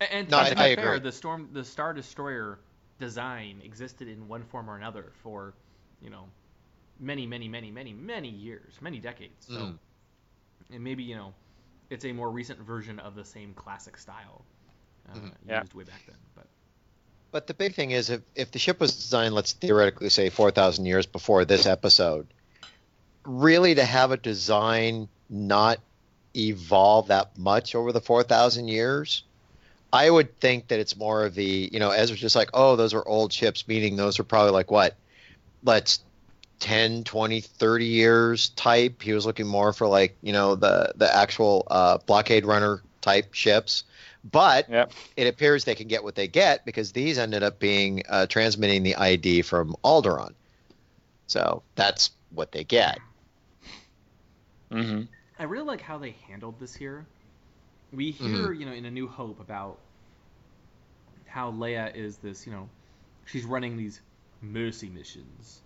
[0.02, 1.00] A- And, No, to I- be I fair, agree.
[1.10, 2.60] the storm, the Star Destroyer
[3.00, 5.54] design existed in one form or another for,
[6.02, 6.26] you know,
[7.00, 9.46] many, many, many, many, many years, many decades.
[9.48, 9.78] So, Mhm.
[10.72, 11.34] and maybe you know,
[11.90, 14.44] it's a more recent version of the same classic style
[15.10, 15.18] uh.
[15.48, 15.62] Yeah.
[15.62, 16.18] used way back then.
[16.36, 16.48] But
[17.32, 20.86] But the big thing is, if, if the ship was designed, let's theoretically say 4,000
[20.86, 22.28] years before this episode,
[23.26, 25.80] really to have a design not
[26.36, 29.24] evolve that much over the 4,000 years.
[29.92, 32.94] I would think that it's more of the, you know, Ezra's just like, oh, those
[32.94, 34.96] are old ships, meaning those are probably like what?
[35.64, 36.00] Let's
[36.60, 39.02] 10, 20, 30 years type.
[39.02, 43.34] He was looking more for like, you know, the, the actual uh, blockade runner type
[43.34, 43.84] ships.
[44.32, 44.92] But Yep.
[45.18, 48.84] it appears they can get what they get because these ended up being uh, transmitting
[48.84, 50.34] the ID from Alderaan.
[51.28, 53.00] So that's what they get.
[54.72, 55.02] Mm-hmm.
[55.40, 57.08] I really like how they handled this here.
[57.92, 58.46] We Mm-hmm.
[58.46, 59.80] hear, you know, in A New Hope about
[61.28, 62.70] how Leia is this, you know,
[63.26, 64.02] she's running these
[64.42, 65.62] mercy missions,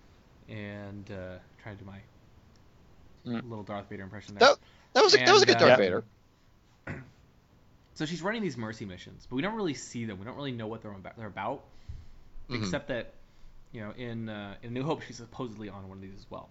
[0.49, 1.99] and uh, trying to do my
[3.25, 3.41] Mm.
[3.43, 4.49] little Darth Vader impression there.
[4.49, 4.57] That,
[4.93, 6.03] that was a, that was a good And, Darth uh, Vader.
[7.95, 10.17] So she's running these mercy missions, but we don't really see them.
[10.19, 11.17] We don't really know what they're about.
[11.17, 11.63] They're about,
[12.49, 12.59] Mhm.
[12.59, 13.13] except that,
[13.71, 16.49] you know, in uh, in New Hope she's supposedly on one of these as well.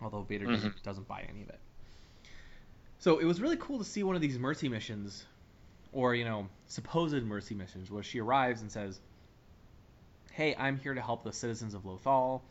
[0.00, 1.60] Although Vader doesn't, doesn't buy any of it.
[2.98, 5.26] So it was really cool to see one of these mercy missions,
[5.92, 9.00] or you know, supposed mercy missions, where she arrives and says,
[10.32, 12.42] "Hey, I'm here to help the citizens of Lothal,"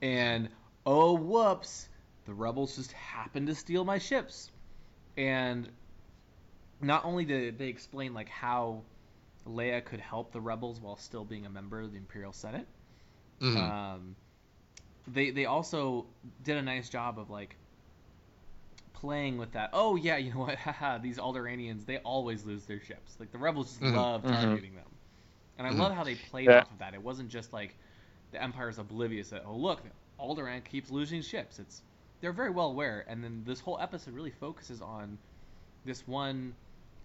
[0.00, 0.48] and
[0.86, 1.88] oh whoops,
[2.24, 4.50] the rebels just happened to steal my ships,
[5.16, 5.70] and
[6.80, 8.82] not only did they explain like how
[9.46, 12.66] Leia could help the rebels while still being a member of the Imperial Senate,
[13.40, 13.56] Mhm.
[13.56, 14.16] um,
[15.06, 16.06] they they also
[16.42, 17.56] did a nice job of like
[18.94, 19.70] playing with that.
[19.72, 20.56] Oh yeah, you know what?
[20.58, 23.16] Haha, these Alderaanians they always lose their ships.
[23.18, 23.94] Like the rebels just Mhm.
[23.94, 24.26] love Mhm.
[24.26, 24.88] targeting them,
[25.58, 25.78] and I Mhm.
[25.78, 26.52] love how they played Yeah.
[26.52, 26.94] off of that.
[26.94, 27.76] It wasn't just like
[28.32, 29.82] the Empire's oblivious that oh look,
[30.20, 31.58] Alderaan keeps losing ships.
[31.58, 31.82] It's
[32.20, 35.18] they're very well aware, and then this whole episode really focuses on
[35.84, 36.54] this one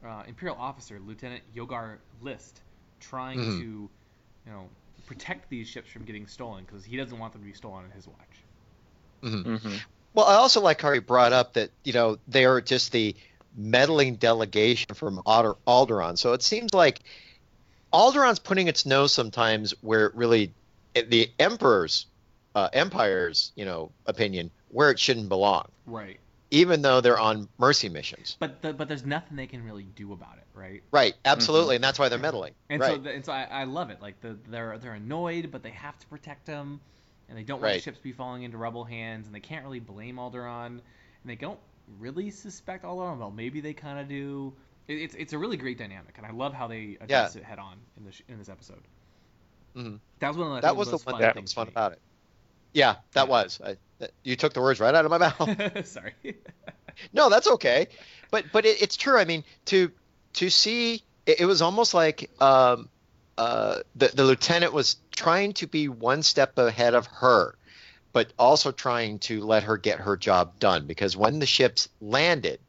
[0.06, 2.62] uh, Imperial officer, Lieutenant Yogar Lyste,
[3.00, 3.58] trying Mhm.
[3.58, 3.90] to,
[4.46, 4.70] you know,
[5.08, 7.91] protect these ships from getting stolen because he doesn't want them to be stolen on
[7.91, 8.43] his watch.
[9.24, 9.43] Mhm.
[9.43, 9.76] Mm-hmm.
[10.13, 13.15] Well, I also like how he brought up that you know they are just the
[13.56, 16.17] meddling delegation from Alder- Alderaan.
[16.17, 17.00] So it seems like
[17.91, 20.54] Alderaan's putting its nose sometimes where it really
[20.93, 22.06] the Emperor's
[22.54, 26.20] uh, Empire's you know opinion where it shouldn't belong, Right.
[26.52, 28.38] Even though they're on mercy missions.
[28.40, 30.82] But the, but there's nothing they can really do about it, right?
[30.92, 32.54] Right, absolutely, and that's why they're meddling.
[32.70, 33.04] And so right.
[33.04, 34.02] the, and so I, I love it.
[34.02, 36.80] Like the, they're they're annoyed, but they have to protect them,
[37.30, 37.84] and they don't want Right.
[37.84, 40.82] ships to be falling into rebel hands, and they can't really blame Alderaan, and
[41.26, 41.60] they don't
[42.00, 43.18] really suspect Alderaan.
[43.20, 44.54] Well, maybe they kind of do.
[44.88, 47.60] It, it's it's a really great dynamic, and I love how they address it head
[47.60, 48.84] on in this in this episode.
[49.76, 50.00] Mhm.
[50.20, 51.68] That was one of the, that was the most one fun that things was fun
[51.68, 52.02] about it.
[52.78, 53.30] Yeah, that Yeah.
[53.32, 53.60] was.
[53.63, 55.86] I, that- you took the words right out of my mouth.
[55.88, 56.13] Sorry.
[57.13, 57.88] No, that's okay.
[58.32, 59.20] But but it, it's true.
[59.20, 59.92] I mean, to
[60.34, 62.90] to see it, it was almost like um,
[63.38, 67.54] uh, the the lieutenant was trying to be one step ahead of her,
[68.13, 70.88] but also trying to let her get her job done.
[70.88, 72.60] Because when the ships landed,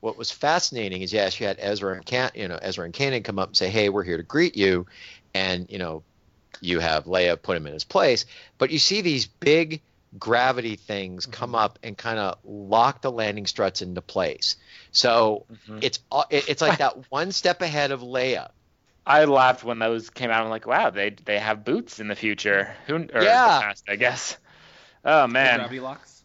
[0.00, 3.24] what was fascinating is yes, you had Ezra and Can, you know Ezra and Kanan
[3.24, 4.84] come up and say, "Hey, we're here to greet you,"
[5.32, 6.02] and you know
[6.62, 8.24] you have Leia put him in his place,
[8.58, 9.82] but you see these big
[10.18, 14.56] gravity things come up and kind of lock the landing struts into place.
[14.92, 15.78] So Mm-hmm.
[15.82, 18.50] it's uh, it's like that one step ahead of Leia.
[19.06, 20.44] I laughed when those came out.
[20.44, 22.74] I'm like, wow, they they have boots in the future.
[22.86, 23.58] Who or Yeah.
[23.58, 24.38] the past, I guess.
[25.04, 26.22] Oh man, Gravity locks.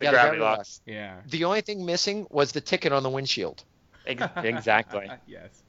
[0.00, 0.80] the Yeah, the gravity gravity locks.
[0.84, 1.20] Yeah.
[1.26, 3.64] The only thing missing was the ticket on the windshield.
[4.04, 5.10] Exactly.
[5.26, 5.62] yes.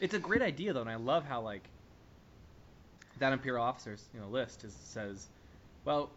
[0.00, 1.62] It's a great idea though, and I love how like
[3.22, 5.28] that Imperial officer's you know list is, says,
[5.84, 6.10] well,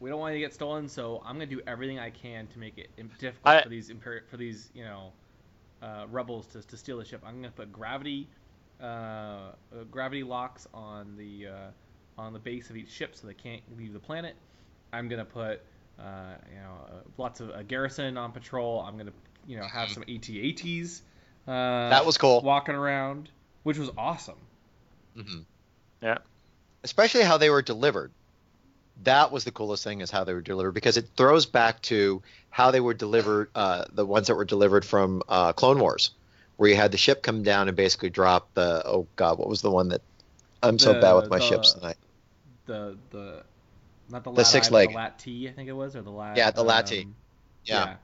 [0.00, 2.58] we don't want you to get stolen, so I'm gonna do everything I can to
[2.58, 5.12] make it difficult I- for these imperi- for these you know
[5.82, 7.22] uh, rebels to, to steal the ship.
[7.26, 8.28] I'm gonna put gravity
[8.80, 9.52] uh, uh,
[9.90, 11.70] gravity locks on the uh,
[12.16, 14.34] on the base of each ship so they can't leave the planet.
[14.92, 15.60] I'm gonna put
[15.98, 18.80] uh, you know uh, lots of a garrison on patrol.
[18.80, 19.12] I'm gonna
[19.46, 21.02] you know have some AT-ATs.
[21.46, 22.40] Uh, That was cool.
[22.42, 23.30] Walking around,
[23.64, 24.38] which was awesome.
[25.14, 25.40] hmm
[26.02, 26.18] Yeah.
[26.84, 28.10] Especially how they were delivered.
[29.04, 32.22] That was the coolest thing is how they were delivered because it throws back to
[32.50, 36.10] how they were delivered, uh, the ones that were delivered from uh, Clone Wars,
[36.56, 39.62] where you had the ship come down and basically drop the oh god, what was
[39.62, 40.00] the one that
[40.62, 41.96] I'm so bad with my the- ships tonight.
[42.66, 43.42] The the
[44.10, 44.88] not the The six I, leg.
[44.90, 47.02] the LAAT I think it was or the lat Yeah, the LAAT.
[47.04, 47.14] um,
[47.64, 47.94] Yeah.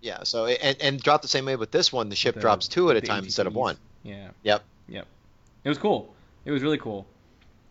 [0.00, 2.08] Yeah, so and and drop the same way with this one.
[2.08, 3.76] The ship the- drops two at a the time instead of one.
[4.02, 4.30] Yeah.
[4.42, 4.64] Yep.
[4.88, 5.06] Yep.
[5.64, 6.12] It was cool.
[6.44, 7.08] It was really cool,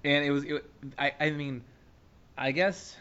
[0.04, 0.44] and it was.
[0.46, 0.66] It,
[0.98, 1.64] I I mean,
[2.38, 2.98] I guess,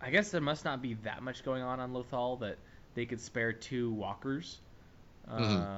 [0.00, 2.58] I guess there must not be that much going on on Lothal that
[2.94, 4.60] they could spare two walkers,
[5.28, 5.68] um, Mhm.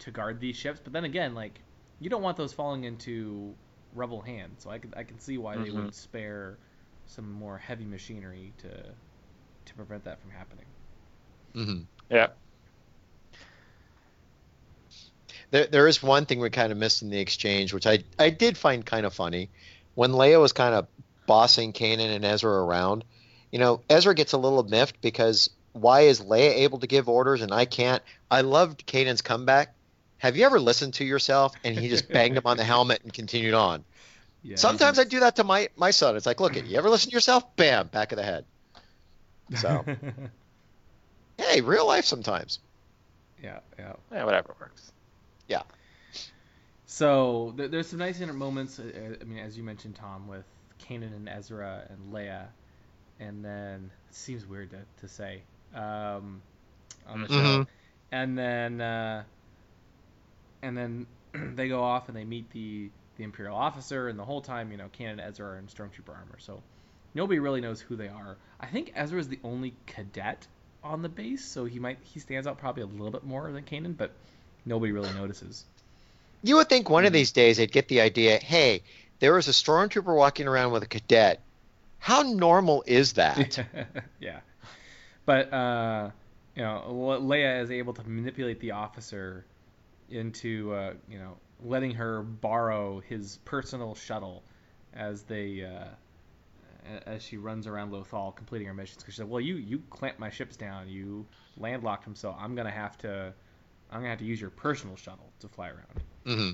[0.00, 0.80] to guard these ships.
[0.82, 1.62] But then again, like
[2.00, 3.56] you don't want those falling into
[3.92, 5.72] rebel hands, so I can I can see why they Mhm.
[5.72, 6.58] would spare
[7.06, 8.94] some more heavy machinery to
[9.66, 10.66] to prevent that from happening.
[11.54, 12.28] hmm Yeah.
[15.50, 18.30] There, there is one thing we kind of missed in the exchange, which I I
[18.30, 19.50] did find kind of funny,
[19.94, 20.86] when Leia was kind of
[21.26, 23.04] bossing Kanan and Ezra around.
[23.50, 27.42] You know, Ezra gets a little miffed because why is Leia able to give orders
[27.42, 28.02] and I can't?
[28.30, 29.74] I loved Kanan's comeback.
[30.18, 31.54] Have you ever listened to yourself?
[31.62, 33.84] And he just banged him on the helmet and continued on.
[34.42, 36.16] Yeah, Sometimes I do that to my my son.
[36.16, 37.56] It's like, look, you ever listen to yourself?
[37.56, 38.44] Bam, back of the head.
[39.56, 39.84] So,
[41.38, 42.58] hey, real life sometimes.
[43.42, 43.92] yeah, yeah.
[44.12, 44.92] Yeah, whatever works.
[46.86, 48.78] So th- there's some nice inner moments.
[48.78, 50.44] uh, uh, I mean, as you mentioned, Tom, with
[50.78, 52.48] Kanan and Ezra and Leia,
[53.18, 56.42] and then it seems weird to, to say um,
[57.06, 57.66] on the show, Mhm.
[58.12, 59.24] and then uh,
[60.62, 61.06] and then
[61.54, 64.76] they go off and they meet the the Imperial officer, and the whole time, you
[64.76, 66.62] know, Kanan and Ezra are in stormtrooper armor, so
[67.14, 68.38] nobody really knows who they are.
[68.60, 70.46] I think Ezra is the only cadet
[70.82, 73.64] on the base, so he might he stands out probably a little bit more than
[73.64, 74.14] Kanan, but
[74.66, 75.66] nobody really notices.
[76.42, 77.06] You would think one Mm-hmm.
[77.06, 78.38] of these days they'd get the idea.
[78.38, 78.84] Hey,
[79.20, 81.44] there was a stormtrooper walking around with a cadet.
[81.98, 83.58] How normal is that?
[84.20, 84.40] yeah.
[85.26, 86.10] But uh,
[86.54, 89.46] you know, Le- Leia is able to manipulate the officer
[90.10, 94.44] into uh, you know letting her borrow his personal shuttle
[94.94, 95.88] as they uh,
[97.06, 99.02] as she runs around Lothal completing her missions.
[99.02, 101.26] Because she said, "Well, you you clamped my ships down, you
[101.56, 103.34] landlocked them, so I'm gonna have to
[103.90, 106.50] I'm gonna have to use your personal shuttle to fly around." hmm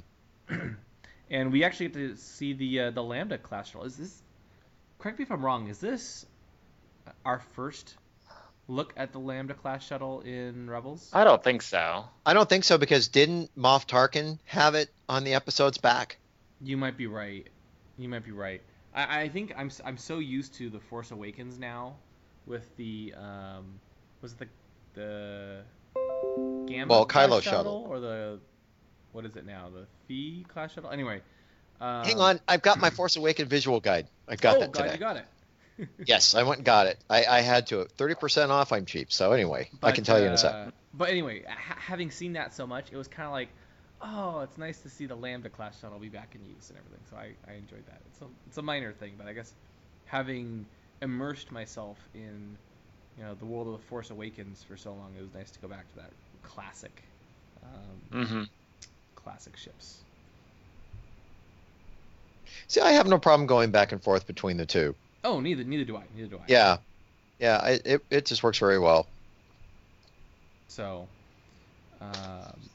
[1.30, 3.84] and we actually get to see the uh, the Lambda class shuttle.
[3.86, 4.22] Is this?
[4.98, 5.68] Correct me if I'm wrong.
[5.68, 6.26] Is this
[7.24, 7.96] our first
[8.68, 11.10] look at the Lambda class shuttle in Rebels?
[11.12, 12.04] I don't think so.
[12.24, 16.18] I don't think so because didn't Moff Tarkin have it on the episodes back?
[16.60, 17.48] You might be right.
[17.98, 18.62] You might be right.
[18.94, 21.96] I, I think I'm s- I'm so used to the Force Awakens now,
[22.46, 23.78] with the um,
[24.20, 24.48] was it the
[24.94, 25.62] the
[26.66, 27.86] Gamma Well, Kylo shuttle, shuttle.
[27.88, 28.40] or the
[29.12, 29.68] what is it now?
[29.70, 30.90] The Phi class shuttle.
[30.90, 31.20] Anyway.
[31.80, 34.06] Um, Hang on, I've got my Force Awakened visual guide.
[34.28, 34.92] I got oh, that today.
[34.92, 35.24] you got it.
[36.06, 36.98] Yes, I went and got it.
[37.08, 37.84] I, I had to.
[37.84, 38.72] Thirty percent off.
[38.72, 39.10] I'm cheap.
[39.10, 40.72] So anyway, I can tell you in a uh, second.
[40.94, 43.48] But anyway, ha- having seen that so much, it was kind of like,
[44.00, 47.00] oh, it's nice to see the Lambda class shuttle be back in use and everything.
[47.10, 48.00] So I, I enjoyed that.
[48.06, 49.52] It's a it's a minor thing, but I guess
[50.04, 50.66] having
[51.00, 52.56] immersed myself in
[53.16, 55.60] you know the world of the Force Awakens for so long, it was nice to
[55.60, 57.02] go back to that classic
[57.62, 58.42] um, Mm-hmm.
[59.14, 60.02] classic ships.
[62.66, 64.96] See, I have no problem going back and forth between the two.
[65.24, 66.04] Oh, neither neither do I.
[66.14, 66.46] Neither do I.
[66.46, 66.78] Yeah,
[67.38, 67.58] yeah.
[67.62, 69.12] I, it it just works very well.
[70.66, 71.08] So,
[72.00, 72.70] um,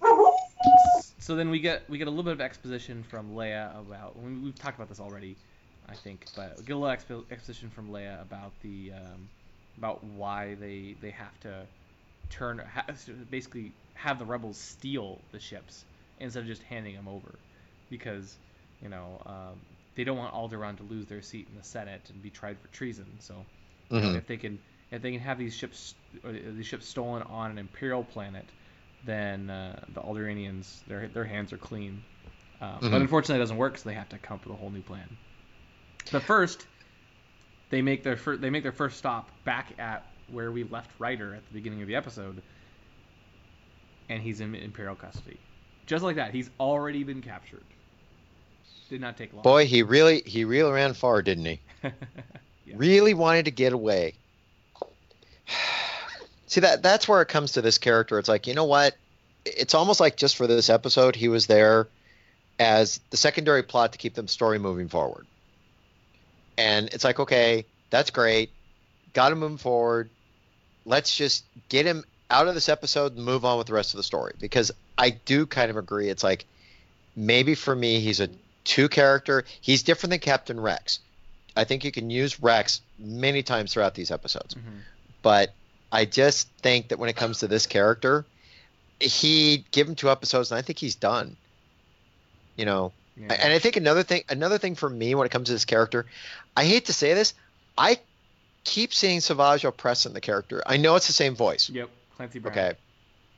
[1.19, 4.33] so then we get we get a little bit of exposition from Leia about we,
[4.37, 5.37] we've talked about this already,
[5.87, 9.29] I think, but we get a little expo- exposition from Leia about the um,
[9.77, 11.67] about why they they have to
[12.29, 12.85] turn ha-
[13.29, 15.85] basically have the rebels steal the ships
[16.19, 17.39] instead of just handing them over,
[17.89, 18.39] because
[18.81, 19.61] you know um,
[19.95, 22.67] they don't want Alderaan to lose their seat in the Senate and be tried for
[22.69, 23.07] treason.
[23.19, 23.45] So
[23.93, 24.17] you know, Mhm.
[24.17, 24.59] if they can
[24.91, 28.51] if they can have these ships or these ships stolen on an imperial planet,
[29.03, 32.03] then uh, the Alderaanians their their hands are clean.
[32.61, 33.01] Um, But Mhm.
[33.01, 35.17] unfortunately, it doesn't work, so they have to come up with a whole new plan.
[36.11, 36.67] But first,
[37.69, 41.35] they make their fir- they make their first stop back at where we left Ryder
[41.35, 42.41] at the beginning of the episode,
[44.09, 45.39] and he's in imperial custody.
[45.85, 47.63] Just like that, he's already been captured.
[48.89, 49.43] Did not take long.
[49.43, 51.59] Boy, he really he really ran far, didn't he?
[52.67, 52.75] Yeah.
[52.77, 54.15] Really wanted to get away.
[56.47, 58.19] See that that's where it comes to this character.
[58.19, 58.95] It's like, you know what?
[59.45, 61.87] It's almost like just for this episode, he was there
[62.59, 65.25] as the secondary plot to keep the story moving forward.
[66.57, 68.49] And it's like, okay, that's great.
[69.13, 70.09] Got to move forward.
[70.85, 73.97] Let's just get him out of this episode and move on with the rest of
[73.97, 74.33] the story.
[74.39, 76.09] Because I do kind of agree.
[76.09, 76.45] It's like
[77.15, 78.29] maybe for me, he's a
[78.63, 79.45] two character.
[79.61, 80.99] He's different than Captain Rex.
[81.55, 84.53] I think you can use Rex many times throughout these episodes.
[84.55, 84.81] Mhm.
[85.21, 85.53] But
[85.91, 88.25] I just think that when it comes to this character,
[88.99, 91.37] he give him two episodes and I think he's done.
[92.55, 93.33] You know, Yeah.
[93.33, 96.05] and I think another thing, another thing for me when it comes to this character,
[96.55, 97.33] I hate to say this,
[97.77, 97.99] I
[98.63, 100.61] keep seeing Savage Opress in the character.
[100.65, 101.69] I know it's the same voice.
[101.69, 102.51] Yep, Clancy Brown.
[102.51, 102.73] Okay.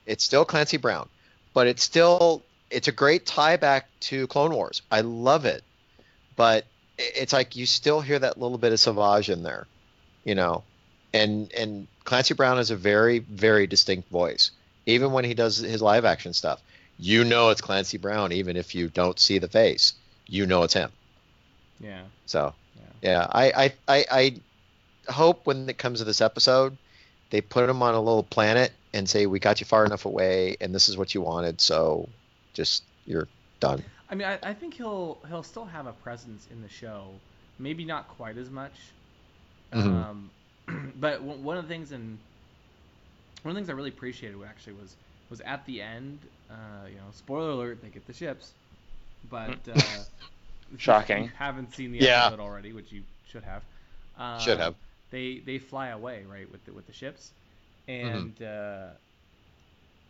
[0.06, 1.08] It's still Clancy Brown,
[1.54, 4.82] but it's still it's a great tie back to Clone Wars.
[4.92, 5.64] I love it.
[6.36, 6.66] But
[6.98, 9.68] it's like you still hear that little bit of Savage in there,
[10.24, 10.64] you know.
[11.14, 14.52] And and Clancy Brown has a very very distinct voice.
[14.86, 16.62] Even when he does his live action stuff,
[17.00, 19.96] you know it's Clancy Brown even if you don't see the face.
[20.28, 20.92] You know it's him.
[21.80, 22.06] Yeah.
[22.26, 22.94] So, Yeah.
[23.02, 26.78] yeah, I, I, I, I hope when it comes to this episode,
[27.32, 30.58] they put him on a little planet and say, "We got you far enough away,
[30.62, 32.14] and this is what you wanted, so
[32.54, 33.30] just you're
[33.60, 33.84] done.
[34.10, 37.22] I mean, I, I think he'll he'll still have a presence in the show,
[37.60, 38.96] maybe not quite as much.
[39.74, 40.08] Mhm.
[40.10, 40.32] Um,
[40.96, 42.20] but one one of the things and
[43.44, 44.98] one of the things I really appreciated actually was
[45.30, 46.28] was at the end.
[46.50, 48.56] Uh, you know, spoiler alert, they get the ships,
[49.24, 50.04] but uh,
[50.78, 50.78] Shocking.
[51.04, 52.04] If you haven't seen the Yeah.
[52.04, 53.64] episode already, which you should have.
[54.18, 54.76] Uh, Should have.
[55.12, 57.34] They they fly away right with the, with the ships,
[58.04, 58.26] Mm-hmm.
[58.26, 58.92] and uh,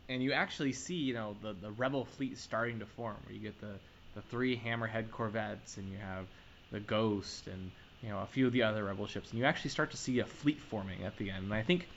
[0.09, 3.17] and you actually see you know the the rebel fleet starting to form.
[3.23, 3.79] Where you get the
[4.13, 6.27] the three hammerhead corvettes, and you have
[6.71, 9.71] the Ghost, and you know a few of the other rebel ships, and you actually
[9.71, 11.45] start to see a fleet forming at the end.
[11.45, 11.89] And I think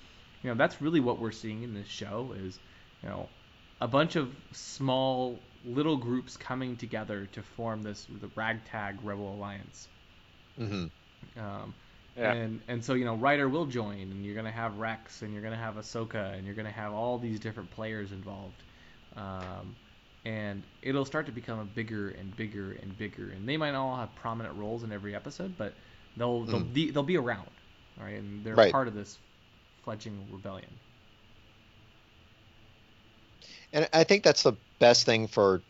[0.42, 2.60] you know that's really what we're seeing in this show is
[3.02, 3.28] you know
[3.80, 9.88] a bunch of small little groups coming together to form this the ragtag rebel alliance.
[10.58, 10.86] Mm-hmm.
[11.40, 11.74] Um,
[12.16, 12.32] Yeah.
[12.32, 15.42] and and so you know Ryder will join, and you're gonna have Rex, and you're
[15.42, 18.62] gonna have Ahsoka, and you're gonna have all these different players involved,
[19.16, 19.76] um,
[20.24, 23.30] and it'll start to become a bigger and bigger and bigger.
[23.30, 25.76] And they might not all have prominent roles in every episode, but
[26.16, 26.72] they'll they'll, Mm.
[26.72, 27.50] be, they'll be around,
[27.98, 28.70] all right, and they're Right.
[28.70, 29.18] part of this
[29.82, 30.78] fledgling rebellion.
[33.72, 35.62] And I think that's the best thing for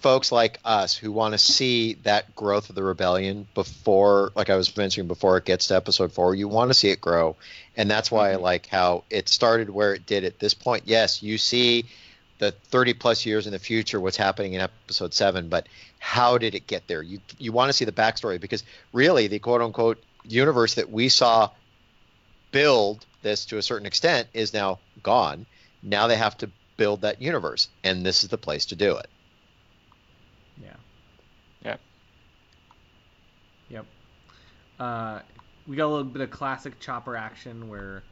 [0.00, 4.56] folks like us who want to see that growth of the rebellion before, like I
[4.56, 6.34] was mentioning before it gets to episode four.
[6.34, 7.36] You want to see it grow,
[7.76, 8.42] and that's why I mm-hmm.
[8.42, 10.84] like how it started where it did at this point.
[10.86, 11.86] Yes, you see
[12.38, 15.68] the 30 plus years in the future what's happening in episode seven, but
[15.98, 17.02] how did it get there?
[17.02, 21.08] You you want to see the backstory because really the quote unquote universe that we
[21.08, 21.50] saw
[22.50, 25.46] build this to a certain extent is now gone.
[25.82, 26.50] Now they have to
[26.82, 29.06] build that universe, and this is the place to do it.
[30.60, 30.74] Yeah.
[31.64, 31.76] Yeah.
[33.68, 33.86] Yep.
[34.80, 35.20] Uh,
[35.68, 38.02] we got a little bit of classic chopper action where,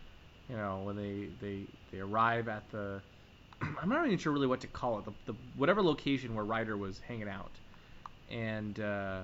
[0.48, 3.00] you know, when they they, they arrive at the,
[3.82, 6.76] I'm not even sure really what to call it, the, the whatever location where Ryder
[6.76, 7.50] was hanging out,
[8.30, 9.22] and uh,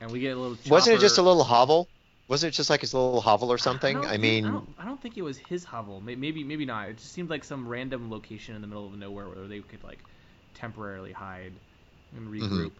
[0.00, 0.56] and we get a little.
[0.70, 1.86] Wasn't it just a little hovel?
[2.28, 3.92] Wasn't it just like his little hovel or something?
[3.92, 6.00] don't I, mean, I don't, I don't think it was his hovel.
[6.00, 6.88] Maybe, maybe not.
[6.88, 9.84] It just seemed like some random location in the middle of nowhere where they could
[9.84, 10.04] like
[10.54, 11.60] temporarily hide
[12.14, 12.66] and Mm-hmm.
[12.68, 12.72] regroup.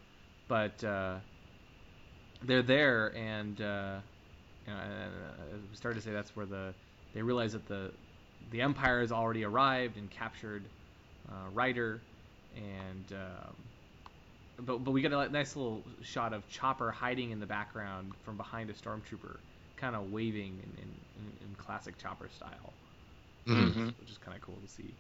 [0.49, 1.21] But uh,
[2.43, 4.01] they're there, and uh,
[4.67, 6.75] you know, uh, we started to say that's where the
[7.13, 7.95] they realize that the
[8.51, 10.69] the Empire has already arrived and captured
[11.31, 12.03] uh, Ryder,
[12.55, 13.57] and um,
[14.59, 18.37] but but we get a nice little shot of Chopper hiding in the background from
[18.37, 19.41] behind a stormtrooper,
[19.77, 22.75] kind of waving in, in, in, classic Chopper style,
[23.47, 23.75] mhm.
[23.75, 23.99] Mhm.
[23.99, 24.97] which is kind of cool to see.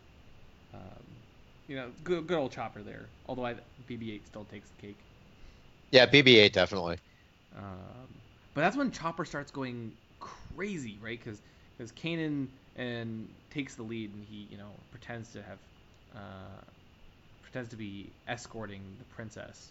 [0.72, 1.20] Um,
[1.66, 3.10] you know, good good old Chopper there.
[3.26, 3.54] Although I,
[3.86, 5.06] BB-8 still takes the cake.
[5.90, 6.98] yeah, BB-8 definitely.
[7.56, 8.22] Um,
[8.54, 11.18] but that's when Chopper starts going crazy, right?
[11.22, 11.42] Because
[11.76, 15.58] because Kanan and takes the lead, and he you know pretends to have
[16.14, 16.62] uh,
[17.54, 19.70] pretends to be escorting the princess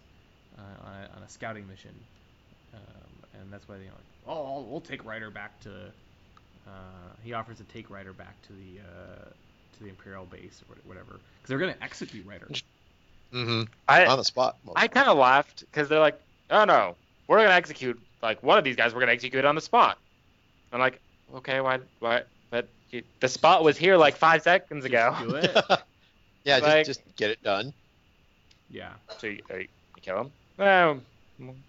[0.58, 1.94] uh, on, a, on a scouting mission,
[2.74, 2.80] um,
[3.34, 5.70] and that's why they you know like, oh I'll, we'll take Ryder back to.
[6.66, 6.72] Uh,
[7.24, 11.12] he offers to take Ryder back to the uh, to the Imperial base or whatever,
[11.12, 12.48] because they're gonna execute Ryder.
[13.34, 14.56] hmm I On the spot.
[14.78, 16.18] I kind of laughed because they're like,
[16.52, 16.96] oh no,
[17.28, 18.94] we're gonna execute like one of these guys.
[18.94, 19.98] We're gonna execute on the spot.
[20.72, 21.02] I'm like,
[21.36, 22.22] okay, why, why?
[22.50, 25.18] But you, the spot was here like five seconds ago.
[25.20, 25.80] Just do it.
[26.44, 27.74] yeah, like- just just get it done.
[28.70, 28.94] yeah.
[29.18, 29.68] So you, uh, you
[30.02, 30.32] kill him?
[30.58, 31.00] Well,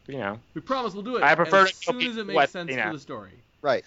[0.07, 0.39] you know.
[0.55, 1.23] We promise we'll do it.
[1.23, 2.85] I prefer as to kill soon as it makes what- sense you know.
[2.89, 3.31] for the story.
[3.63, 3.85] Right.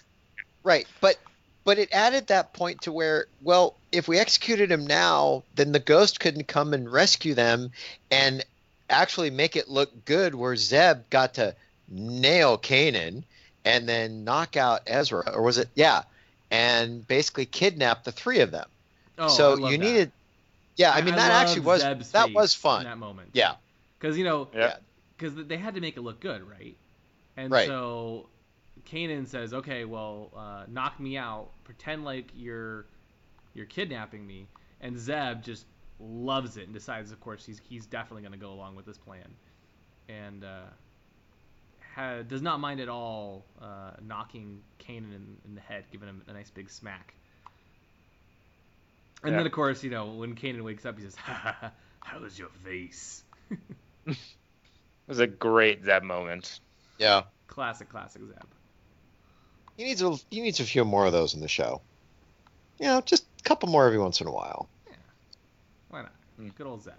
[0.64, 0.86] Right.
[1.00, 1.16] But
[1.64, 5.78] but it added that point to where, well, if we executed him now, then the
[5.78, 7.70] ghost couldn't come and rescue them
[8.10, 8.42] and
[8.88, 11.54] actually make it look good where Zeb got to
[11.90, 13.22] nail Kanan
[13.66, 15.30] and then knock out Ezra.
[15.34, 16.02] Or was it yeah.
[16.50, 18.66] And basically kidnap the three of them.
[19.18, 19.84] Oh, I so love you that.
[19.84, 20.12] needed
[20.78, 22.84] Yeah, I mean that actually was Zeb's that face was in fun.
[22.84, 23.30] that moment.
[23.34, 23.56] Yeah.
[23.98, 24.76] because you know, Yeah.
[25.16, 26.76] because they had to make it look good, right?
[27.36, 27.66] And Right.
[27.66, 28.28] so
[28.86, 31.50] Kanan says, "Okay, well, uh, knock me out.
[31.64, 32.86] Pretend like you're
[33.54, 34.46] you're kidnapping me."
[34.80, 35.66] And Zeb just
[36.00, 38.96] loves it and decides, of course, he's he's definitely going to go along with this
[38.98, 39.34] plan,
[40.08, 40.66] and uh,
[41.94, 46.22] ha- does not mind at all uh, knocking Kanan in, in the head, giving him
[46.28, 47.14] a nice big smack.
[49.22, 49.38] And Yeah.
[49.38, 51.72] then, of course, you know, when Kanan wakes up, he says, "Ha ha ha!
[52.00, 53.24] How's your face?"
[54.06, 54.16] It
[55.12, 56.60] was a great Zeb moment.
[56.98, 57.22] Yeah.
[57.46, 58.36] Classic, classic Zeb.
[59.78, 61.80] He needs a he needs a few more of those in the show.
[62.78, 64.68] You know, just a couple more every once in a while.
[64.86, 64.96] Yeah.
[65.88, 66.12] Why not?
[66.36, 66.48] Hmm.
[66.48, 66.92] Good old Zeb.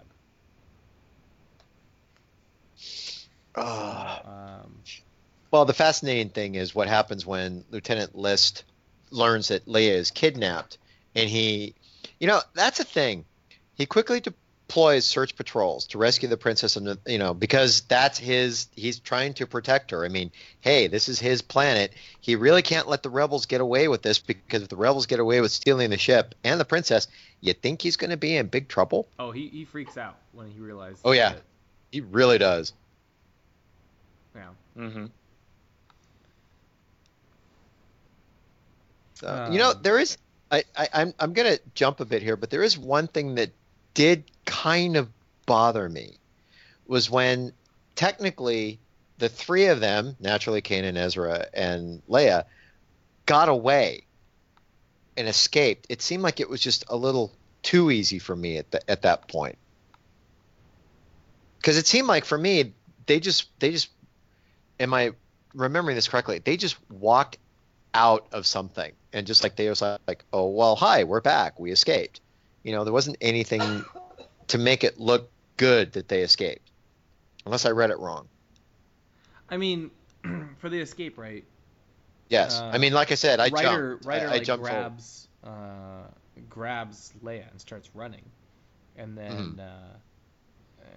[3.54, 4.26] Ugh.
[4.26, 4.82] Um,
[5.50, 8.64] Well, the fascinating thing is what happens when Lieutenant Lyste
[9.10, 10.78] learns that Leia is kidnapped,
[11.14, 11.74] and he,
[12.20, 13.24] you know, that's a thing.
[13.74, 18.68] He quickly deploys search patrols to rescue the princess, and you know because that's his.
[18.76, 20.04] He's trying to protect her.
[20.04, 21.92] I mean, hey, this is his planet.
[22.20, 25.18] He really can't let the rebels get away with this because if the rebels get
[25.18, 27.08] away with stealing the ship and the princess,
[27.40, 29.08] you think he's going to be in big trouble?
[29.18, 31.00] Oh, he, he freaks out when he realizes.
[31.04, 31.42] Oh yeah, that-
[31.90, 32.72] he really does.
[34.36, 34.42] yeah.
[34.78, 35.06] Mm-hmm.
[39.14, 40.16] So, you know, Um, there is.
[40.50, 43.50] I, I, I'm I'm gonna jump a bit here, but there is one thing that
[43.94, 45.08] did kind of
[45.46, 46.18] bother me,
[46.86, 47.52] was when
[47.94, 48.80] technically
[49.18, 52.44] the three of them, naturally Kanan, Ezra, and Leia,
[53.26, 54.02] got away
[55.16, 55.86] and escaped.
[55.88, 57.32] It seemed like it was just a little
[57.62, 59.58] too easy for me at the, at that point.
[61.58, 62.72] Because it seemed like for me,
[63.06, 63.90] they just they just,
[64.78, 65.12] am I
[65.54, 66.38] remembering this correctly?
[66.38, 67.36] They just walked
[67.94, 68.92] out of something.
[69.12, 71.58] And just like they was like oh well hi we're back.
[71.58, 72.20] We escaped.
[72.62, 73.84] You know there wasn't anything
[74.48, 76.70] to make it look good that they escaped
[77.44, 78.28] unless i read it wrong.
[79.48, 79.90] I mean,
[80.58, 81.44] for the escape, right?
[82.28, 82.60] yes.
[82.60, 84.06] Uh, i mean like i said i Ryder, jumped.
[84.06, 86.06] Ryder I, I like jumped grabs, uh,
[86.48, 88.24] grabs Leia and starts running,
[88.96, 89.60] and then, Mm-hmm.
[89.60, 89.96] uh,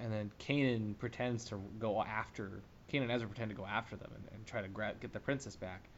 [0.03, 2.63] and then Kanan pretends to go after.
[2.91, 5.19] Kanan and Ezra pretend to go after them and, and try to grab get the
[5.19, 5.89] princess back,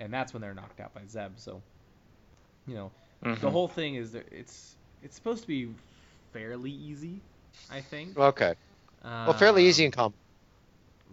[0.00, 1.38] and that's when they're knocked out by Zeb.
[1.38, 1.62] So,
[2.66, 2.90] you know,
[3.24, 3.40] Mm-hmm.
[3.40, 5.68] the whole thing is that it's it's supposed to be
[6.32, 7.20] fairly easy,
[7.70, 8.16] I think.
[8.16, 8.54] okay.
[9.24, 10.14] Well fairly easy and calm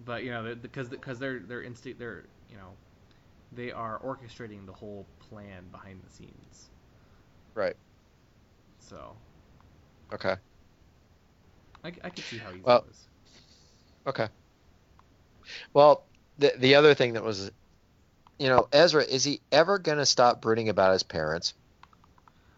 [0.06, 2.72] but you know because because they're they're insti- they're you know
[3.52, 6.70] they are orchestrating the whole plan behind the scenes.
[7.56, 7.76] Right.
[8.80, 9.16] So.
[10.14, 10.36] Okay.
[11.84, 13.08] I, I could see how easy Well- it was.
[14.08, 14.28] okay.
[15.74, 16.06] Well
[16.38, 17.52] the the other thing that was
[18.40, 21.54] you know ezra is he ever going to stop brooding about his parents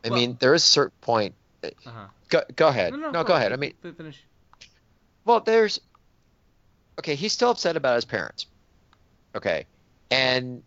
[0.03, 3.23] i Well- mean there is a certain point uh-huh go, go ahead no, no, no
[3.23, 4.23] go ahead i mean finish
[5.25, 5.80] Well, there's
[6.99, 7.15] okay.
[7.15, 8.47] He's still upset about his parents.
[9.36, 9.65] Okay,
[10.09, 10.63] and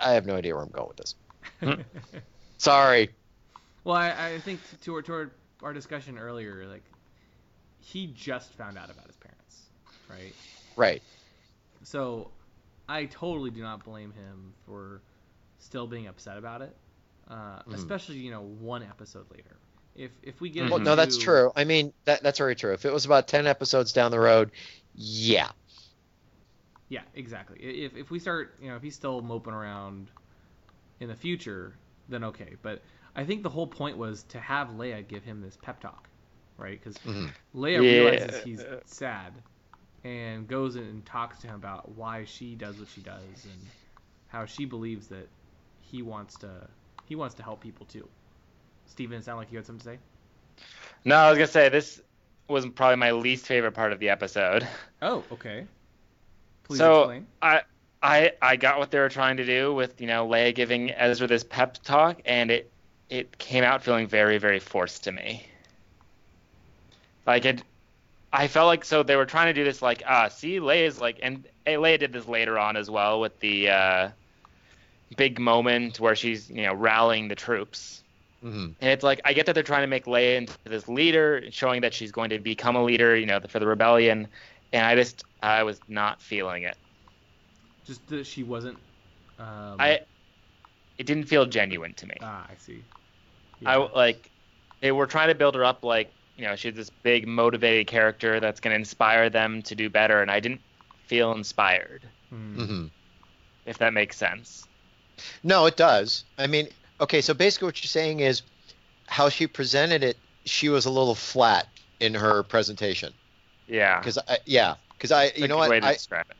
[0.00, 1.14] I have no idea where I'm going with this.
[2.58, 3.10] Sorry.
[3.84, 5.30] well I, I think to our, to our,
[5.62, 6.82] our discussion earlier like
[7.78, 9.62] he just found out about his parents
[10.08, 10.34] right
[10.76, 11.02] Right.
[11.84, 12.30] so
[12.88, 15.02] i totally do not blame him for
[15.58, 16.76] still being upset about it
[17.30, 17.90] uh, Mhm.
[17.90, 19.56] especially you know one episode later
[19.94, 21.52] if if we get Well, no, that's true.
[21.56, 22.72] I mean, that that's very true.
[22.72, 24.52] If it was about ten episodes down the road,
[24.94, 25.50] yeah.
[26.88, 27.58] Yeah, exactly.
[27.60, 30.10] If if we start, you know, if he's still moping around
[31.00, 31.78] in the future,
[32.08, 32.56] then okay.
[32.62, 32.82] But
[33.16, 36.08] I think the whole point was to have Leia give him this pep talk,
[36.58, 36.78] right?
[36.78, 37.34] Because Mhm.
[37.54, 37.86] Leia Yeah.
[37.86, 39.42] realizes he's sad
[40.06, 43.70] and goes and talks to him about why she does what she does and
[44.28, 45.28] how she believes that
[45.80, 46.48] he wants to
[47.06, 48.06] he wants to help people too.
[48.86, 49.98] Steven, it sounded like you had something to say.
[51.04, 52.00] No, I was gonna say this
[52.48, 54.66] was probably my least favorite part of the episode.
[55.02, 55.66] Oh, okay.
[56.64, 57.26] Please so explain.
[57.42, 57.62] I
[58.02, 61.26] I I got what they were trying to do with you know Leia giving Ezra
[61.26, 62.70] this pep talk, and it
[63.10, 65.46] it came out feeling very very forced to me.
[67.26, 67.62] Like it,
[68.36, 71.18] I felt like so they were trying to do this like ah see Leia's like
[71.22, 74.10] and hey, Leia did this later on as well with the uh,
[75.16, 78.02] big moment where she's you know rallying the troops.
[78.42, 81.44] hmm And it's like I get that they're trying to make Leia into this leader,
[81.50, 84.28] showing that she's going to become a leader, you know, for the rebellion.
[84.72, 86.76] And I just I was not feeling it.
[87.86, 88.76] Just that she wasn't.
[89.38, 90.00] Um, I
[90.98, 92.16] it didn't feel genuine to me.
[92.20, 92.82] ah, I see.
[93.64, 94.30] I like
[94.82, 98.40] they were trying to build her up like you know she's this big motivated character
[98.40, 100.60] that's going to inspire them to do better, and I didn't
[101.06, 102.02] feel inspired.
[102.30, 102.64] Hmm.
[102.64, 102.86] hmm
[103.64, 104.66] If that makes sense.
[105.42, 106.24] No, it does.
[106.36, 106.68] I mean,
[107.00, 108.42] okay, so basically what you're saying is
[109.06, 110.16] how she presented it.
[110.44, 111.66] She was a little flat
[112.00, 113.12] in her presentation.
[113.66, 113.98] Yeah.
[113.98, 116.36] Because I, yeah, because I, That's you know what, way to I, describe it.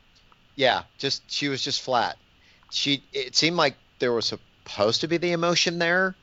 [0.56, 2.16] yeah, just she was just flat.
[2.70, 6.14] She, it seemed like there was supposed to be the emotion there,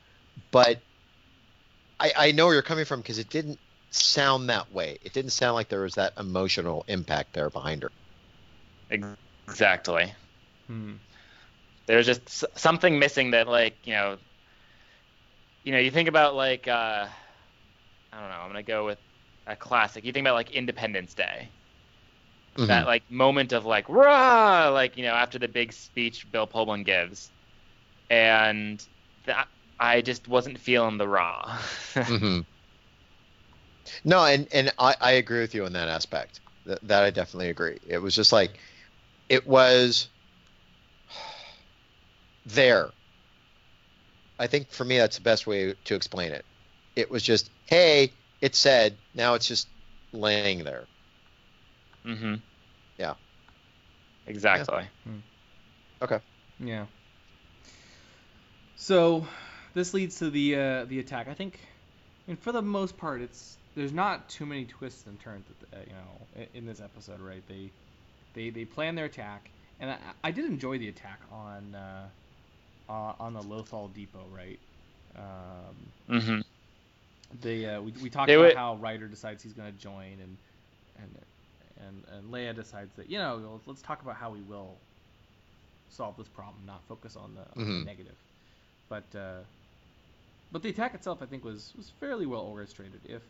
[0.50, 0.80] but
[1.98, 3.58] I, I know where you're coming from because it didn't
[3.94, 4.98] sound that way.
[5.02, 7.92] It didn't sound like there was that emotional impact there behind her.
[9.48, 10.14] Exactly.
[10.68, 10.94] Hmm.
[11.86, 14.18] there's just something missing that like you know
[15.62, 17.06] you know you think about like uh
[18.12, 18.98] i don't know i'm gonna go with
[19.46, 21.50] a classic you think about like independence day
[22.58, 22.66] Mhm.
[22.68, 26.82] that like moment of like rah like you know after the big speech bill pullman
[26.84, 27.30] gives
[28.10, 28.86] and
[29.24, 31.58] that i just wasn't feeling the raw
[32.06, 32.40] hmm
[34.04, 36.40] No, and and I, I agree with you on that aspect.
[36.66, 37.78] That, that I definitely agree.
[37.86, 38.58] It was just like
[39.28, 40.08] it was
[42.46, 42.90] there.
[44.38, 46.44] I think for me that's the best way to explain it.
[46.96, 48.96] It was just, hey, it said.
[49.14, 49.68] Now it's just
[50.12, 50.86] laying there.
[52.04, 52.34] Mm-hmm.
[52.98, 53.14] Yeah.
[54.26, 54.84] Exactly.
[56.02, 56.18] Okay.
[56.60, 56.86] Yeah.
[58.76, 59.26] So,
[59.74, 61.28] this leads to the uh, the attack.
[61.28, 61.58] I think,
[62.26, 65.76] I mean, for the most part, it's there's not too many twists and turns, uh,
[65.86, 67.42] you know, in, this episode, right?
[67.46, 67.72] They
[68.34, 69.50] they they plan their attack,
[69.80, 72.08] and I, I did enjoy the attack on uh,
[72.88, 74.60] uh, on the Lothal Depot, right?
[75.16, 76.40] Um, Mm-hmm.
[77.40, 80.18] they uh, we, we talked They about would- how Ryder decides he's going to join,
[80.20, 80.38] and
[80.96, 81.18] and
[81.76, 84.78] and and Leia decides that you know let's- talk about how we will
[85.88, 88.16] solve this problem, not focus on the, on the negative.
[88.88, 89.40] But uh,
[90.52, 93.22] but the attack itself, I think, was was fairly well orchestrated, if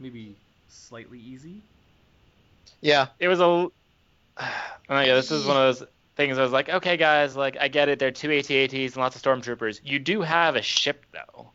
[0.00, 0.34] maybe
[0.68, 1.60] slightly easy.
[2.80, 3.08] Yeah.
[3.18, 3.68] It was a.
[4.90, 5.86] Oh yeah, this is one of those
[6.16, 6.38] things.
[6.38, 7.98] I was like, okay, guys, like I get it.
[7.98, 9.80] There are two AT-ATs and lots of stormtroopers.
[9.84, 11.52] You do have a ship though,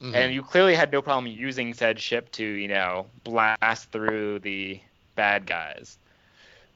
[0.00, 0.14] Mhm.
[0.14, 4.80] and you clearly had no problem using said ship to, you know, blast through the
[5.16, 5.98] bad guys.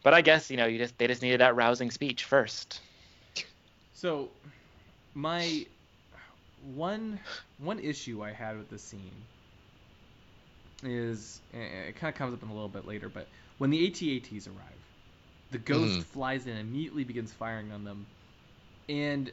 [0.02, 2.80] But I guess you know, you just they just needed that rousing speech first.
[3.94, 4.30] So
[5.14, 5.64] my
[6.74, 7.20] one
[7.58, 9.12] one issue I had with the scene
[10.82, 14.46] is it kind of comes up in a little bit later, but when the AT-ATs
[14.46, 14.84] arrive,
[15.50, 16.04] the ghost Mhm.
[16.04, 18.06] flies in and immediately begins firing on them,
[18.88, 19.32] and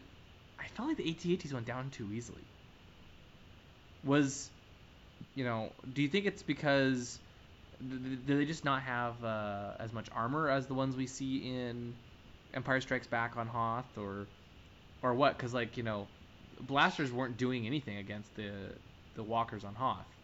[0.59, 2.47] I felt like the AT-ATs went down too easily.
[4.03, 4.51] Was
[5.35, 7.19] you know, do you think it's because
[7.87, 11.95] do they just not have uh, as much armor as the ones we see in
[12.53, 14.29] Empire Strikes Back on Hoth, or
[15.03, 15.37] or what?
[15.37, 16.09] Because like you know,
[16.61, 18.75] blasters weren't doing anything against the
[19.15, 20.16] the walkers on Hoth.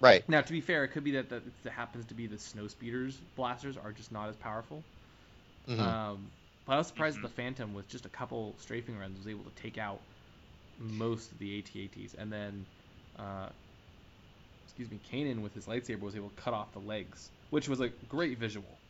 [0.00, 0.24] Right.
[0.28, 2.68] Now, to be fair, it could be that that it happens to be the snow
[2.68, 4.84] speeders blasters are just not as powerful.
[5.66, 5.78] Mhm.
[5.80, 6.32] Um,
[6.64, 7.22] but I was surprised Mhm.
[7.22, 10.02] that the Phantom, with just a couple strafing runs, was able to take out
[10.78, 12.66] most of the AT-ATs, and then,
[13.18, 13.50] uh,
[14.64, 17.80] excuse me, Kanan with his lightsaber was able to cut off the legs, which was
[17.80, 18.80] a great visual.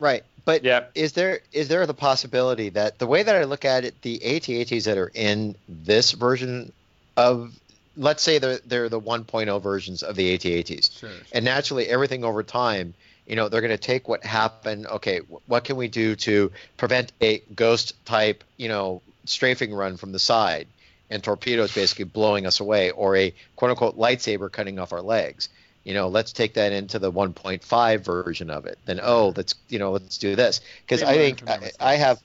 [0.00, 0.24] Right.
[0.44, 0.88] But Yeah.
[0.94, 4.22] is there is there the possibility that the way that I look at it, the
[4.24, 6.72] AT-ATs that are in this version
[7.16, 7.58] of,
[7.96, 11.10] let's say they're they're the 1.0 versions of the AT-ATs, Sure.
[11.32, 12.94] and naturally everything over time,
[13.26, 14.86] you know, they're going to take what happened.
[14.86, 20.12] Okay, what can we do to prevent a ghost type, you know, strafing run from
[20.12, 20.66] the side,
[21.10, 25.48] and torpedoes basically blowing us away, or a quote unquote lightsaber cutting off our legs.
[25.84, 28.78] You know, let's take that into the 1.5 version of it.
[28.86, 32.20] Then, oh, let's you know, let's do this because I think I, I have.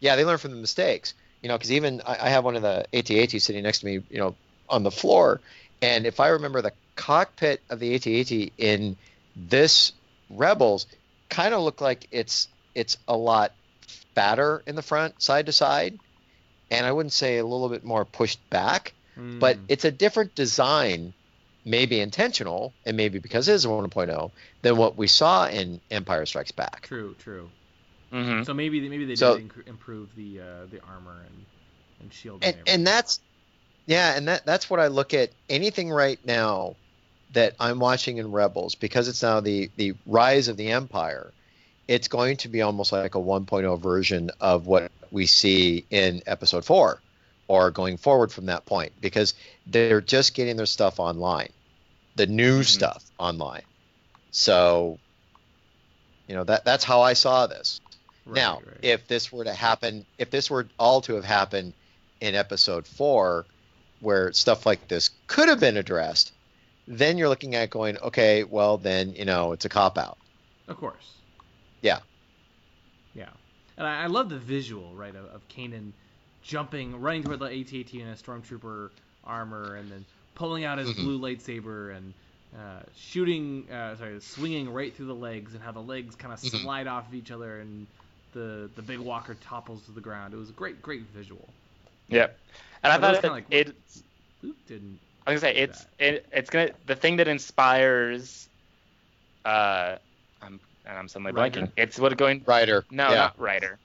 [0.00, 1.14] Yeah, they learn from the mistakes.
[1.42, 4.00] You know, because even I, I have one of the AT-ATs sitting next to me,
[4.08, 4.34] you know,
[4.68, 5.40] on the floor,
[5.82, 8.96] and if I remember the cockpit of the AT-AT in
[9.36, 9.92] this
[10.30, 10.86] Rebels,
[11.28, 13.52] kind of looked like it's it's a lot
[14.14, 15.98] fatter in the front, side to side,
[16.70, 19.64] and I wouldn't say a little bit more pushed back, but Mm.
[19.68, 21.12] it's a different design,
[21.64, 24.30] maybe intentional, and maybe because it is a 1.0
[24.62, 26.82] than what we saw in Empire Strikes Back.
[26.86, 27.48] true, true.
[28.12, 28.44] Mm-hmm.
[28.44, 31.44] So maybe maybe they So- did inc- improve the uh, the armor and
[32.00, 32.42] and shield.
[32.44, 32.74] and, everything.
[32.74, 33.20] and that's
[33.86, 36.76] yeah and that that's what i look at anything right now
[37.30, 41.34] that i'm watching in rebels because it's now the the rise of the empire
[41.88, 46.64] it's going to be almost like a 1.0 version of what we see in episode
[46.64, 47.02] 4
[47.48, 49.34] or going forward from that point because
[49.66, 51.52] they're just getting their stuff online
[52.16, 52.64] the new Mhm.
[52.64, 53.62] stuff online
[54.30, 55.00] so
[56.26, 57.80] you know that that's how i saw this
[58.26, 58.82] Right, now, right.
[58.82, 61.74] if this were to happen, if this were all to have happened
[62.20, 63.46] in episode four,
[64.04, 66.32] where stuff like this could have been addressed,
[66.86, 70.18] then you're looking at going, okay, well, then, you know, it's a cop out.
[70.68, 71.14] Of course.
[71.82, 72.00] Yeah.
[73.14, 73.30] Yeah.
[73.76, 75.92] And I, I love the visual, right, of, of Kanan
[76.42, 78.90] jumping, running toward the AT-AT in a stormtrooper
[79.24, 80.96] armor, and then pulling out his Mhm.
[80.96, 82.12] blue lightsaber and
[82.56, 86.38] uh, shooting, uh, sorry, swinging right through the legs, and how the legs kind of
[86.38, 86.60] Mhm.
[86.62, 87.86] slide off of each other, and
[88.32, 90.34] the the big walker topples to the ground.
[90.34, 91.48] It was a great, great visual.
[92.08, 92.38] Yep.
[92.84, 93.74] And I But it was thought it, like, it
[94.42, 94.98] Luke didn't.
[95.26, 98.46] I was gonna say it's it, it's gonna the thing that inspires
[99.44, 99.96] uh
[100.42, 101.62] I'm and I'm suddenly Ryder?
[101.62, 101.72] blanking.
[101.76, 102.84] It's what going Ryder.
[102.90, 103.14] no, yeah.
[103.16, 103.78] not Ryder.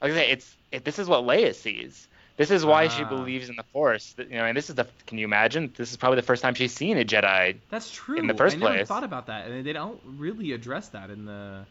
[0.00, 2.08] I was gonna say it's it, this is what Leia sees.
[2.36, 3.08] This is why she Ah.
[3.08, 4.14] believes in the Force.
[4.18, 5.72] You know, and this is the can you imagine?
[5.76, 7.56] This is probably the first time she's seen a Jedi.
[7.70, 8.16] That's true.
[8.18, 8.88] in the first I never place.
[8.88, 11.64] thought about that, and they don't really address that in the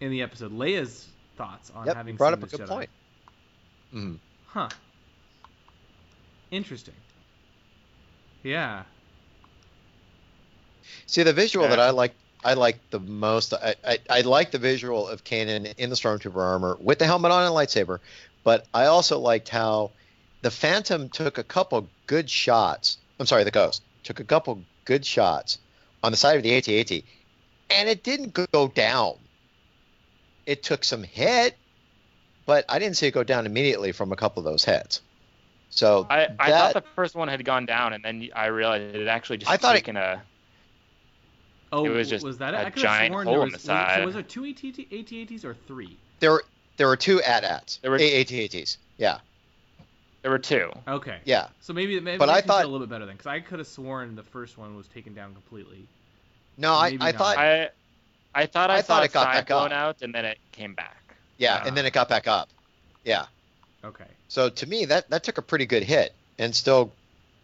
[0.00, 0.52] in the episode.
[0.52, 1.06] Leia's
[1.36, 2.68] thoughts on Yep, having brought seen up a good Jedi.
[2.68, 2.90] point.
[3.94, 4.18] Mhm.
[4.46, 4.68] Huh.
[6.50, 6.94] Interesting.
[8.42, 8.82] Yeah.
[11.06, 11.70] See, the visual Yeah.
[11.70, 13.52] that I like, I like the most.
[13.52, 17.32] I, I, I like the visual of Kanan in the stormtrooper armor with the helmet
[17.32, 17.98] on and lightsaber,
[18.44, 19.90] but I also liked how
[20.42, 22.98] the Phantom took a couple good shots.
[23.18, 25.58] I'm sorry, the Ghost took a couple good shots
[26.02, 26.90] on the side of the AT-AT,
[27.70, 29.16] and it didn't go down.
[30.46, 31.56] It took some hit,
[32.46, 35.02] but I didn't see it go down immediately from a couple of those hits.
[35.70, 38.98] So I, I thought the first one had gone down, and then I realized it
[38.98, 40.20] had actually just I thought it- a.
[41.72, 42.60] Oh, It was just was that a it?
[42.60, 43.98] I could've giant sworn hole there in was, the was- side.
[44.00, 45.96] So was there two AT-AT, AT-ATs or three?
[46.18, 46.44] there were
[46.76, 48.78] there were two AT-ATs, There were- AT-ATs.
[48.96, 49.18] Yeah,
[50.22, 50.72] There were two.
[50.88, 51.18] Okay.
[51.24, 51.46] yeah.
[51.60, 53.14] So maybe maybe But it I makes me feel thought- a little bit better then,
[53.14, 55.86] because I could have sworn the first one was taken down completely.
[56.56, 57.70] No, I, I thought I
[58.34, 59.72] I thought I, I thought it got back blown up.
[59.72, 60.96] out, and then it came back.
[61.38, 61.66] yeah, Ah.
[61.68, 62.48] and then it got back up.
[63.04, 63.26] Yeah.
[63.84, 64.10] Okay.
[64.28, 66.96] So to me, that that took a pretty good hit, and still,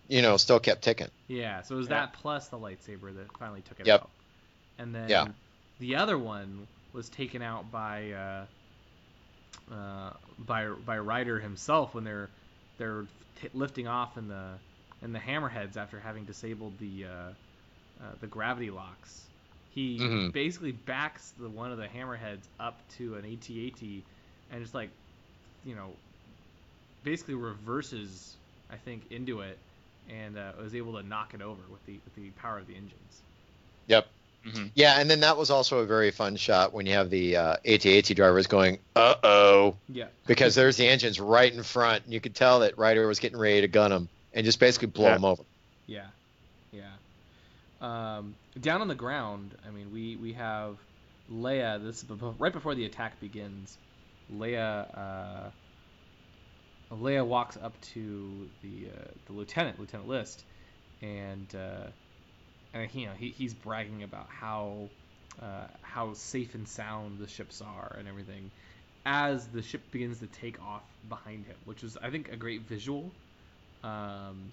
[0.08, 1.10] you know, still kept ticking.
[1.28, 1.62] Yeah.
[1.62, 1.94] So it was Yeah.
[1.96, 4.02] that plus the lightsaber that finally took it Yep.
[4.02, 4.10] out.
[4.78, 5.26] And then Yeah.
[5.78, 8.46] the other one was taken out by uh,
[9.70, 12.30] uh, by by Ryder himself when they're
[12.78, 13.06] they're
[13.36, 14.58] t- lifting off in the
[15.02, 17.08] in the hammerheads after having disabled the uh,
[18.00, 19.28] uh, the gravity locks.
[19.68, 20.32] He Mhm.
[20.32, 24.04] basically backs the one of the hammerheads up to an AT-AT
[24.50, 24.90] and just like
[25.64, 25.96] you know
[27.06, 28.36] basically reverses
[28.68, 29.58] I think into it
[30.10, 32.74] and uh, was able to knock it over with the with the power of the
[32.74, 33.22] engines.
[33.86, 34.06] Yep.
[34.44, 34.70] Mhm.
[34.74, 37.56] Yeah, and then that was also a very fun shot when you have the uh,
[37.64, 40.06] AT-AT drivers going, "Uh oh," Yeah.
[40.26, 43.38] because there's the engines right in front, and you could tell that Ryder was getting
[43.38, 45.14] ready to gun them and just basically blow Yeah.
[45.14, 45.42] them over.
[45.86, 46.06] Yeah,
[46.72, 46.92] yeah.
[47.80, 50.78] Um, down on the ground, I mean, we we have
[51.30, 51.82] Leia.
[51.82, 53.78] This is right before the attack begins.
[54.32, 55.50] Leia uh,
[56.90, 60.44] Leia walks up to the uh, the lieutenant, Lieutenant Lyste,
[61.02, 61.86] and uh,
[62.72, 64.90] and you know he, he's bragging about how
[65.42, 68.50] uh, how safe and sound the ships are and everything.
[69.04, 72.62] As the ship begins to take off behind him, which was I think a great
[72.62, 73.14] visual.
[73.82, 74.52] Um,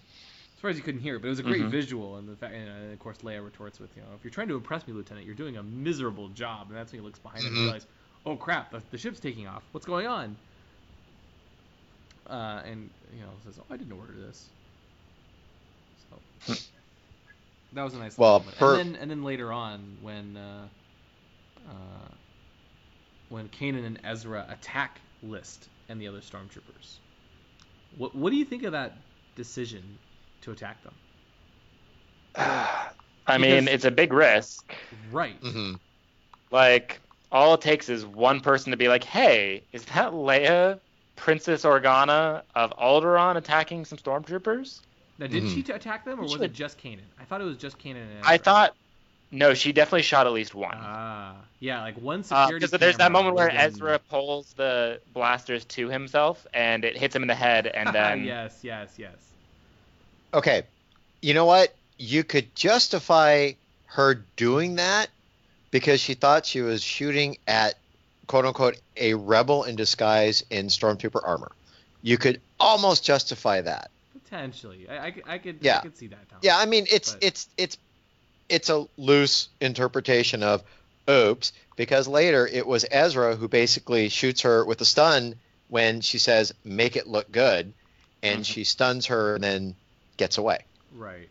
[0.56, 1.70] as far as you couldn't hear but it was a great Mhm.
[1.72, 4.32] visual, and the fact, and uh, of course Leia retorts with, you know, if you're
[4.32, 7.20] trying to impress me, Lieutenant, you're doing a miserable job, and that's when he looks
[7.20, 7.66] behind him and Mhm.
[7.66, 7.88] realizes,
[8.26, 9.64] oh crap, the, the ship's taking off.
[9.72, 10.38] What's going on?
[12.30, 14.50] Uh, and you know says, oh, I didn't order this.
[16.10, 16.54] So
[17.74, 18.18] that was a nice.
[18.18, 20.68] Well, per- and then and then later on when uh,
[21.70, 22.08] uh,
[23.30, 26.98] when Kanan and Ezra attack Lyste and the other stormtroopers,
[27.98, 28.94] what what do you think of that
[29.36, 29.98] decision
[30.42, 30.94] to attack them?
[32.36, 34.74] I mean, Because- it's a big risk.
[35.12, 35.38] Right.
[35.42, 35.74] hmm
[36.52, 37.02] Like,
[37.32, 40.80] all it takes is one person to be like, "Hey, is that Leia,
[41.16, 44.80] Princess Organa of Alderaan, attacking some stormtroopers?"
[45.20, 45.66] Now, did she Mhm.
[45.68, 47.06] t- attack them, or was Should- it just Kanan?
[47.20, 48.32] I thought it was just Kanan and Ezra.
[48.32, 48.76] I thought,
[49.32, 50.76] no, she definitely shot at least one.
[50.76, 52.56] Ah, yeah, like one security.
[52.56, 57.16] Because there's that moment where would've Ezra pulls the blasters to himself, and it hits
[57.16, 59.16] him in the head, and then yes, yes, yes.
[60.34, 60.64] Okay,
[61.22, 61.76] you know what?
[62.00, 63.52] You could justify
[63.86, 65.10] her doing that
[65.70, 67.76] because she thought she was shooting at
[68.28, 71.52] "quote unquote" a rebel in disguise in stormtrooper armor.
[72.02, 73.90] You could almost justify that.
[74.26, 75.80] Potentially, I, I, could- I could, I Yeah.
[75.82, 76.30] could see that.
[76.30, 76.40] Tom.
[76.42, 77.78] Yeah, I mean it's But- it's it's
[78.50, 80.64] it's a loose interpretation of
[81.10, 85.36] oops because later it was Ezra who basically shoots her with a stun
[85.70, 87.74] when she says make it look good
[88.22, 88.46] and Mhm.
[88.46, 89.76] she stuns her and then
[90.18, 90.60] gets away.
[90.96, 91.30] Right.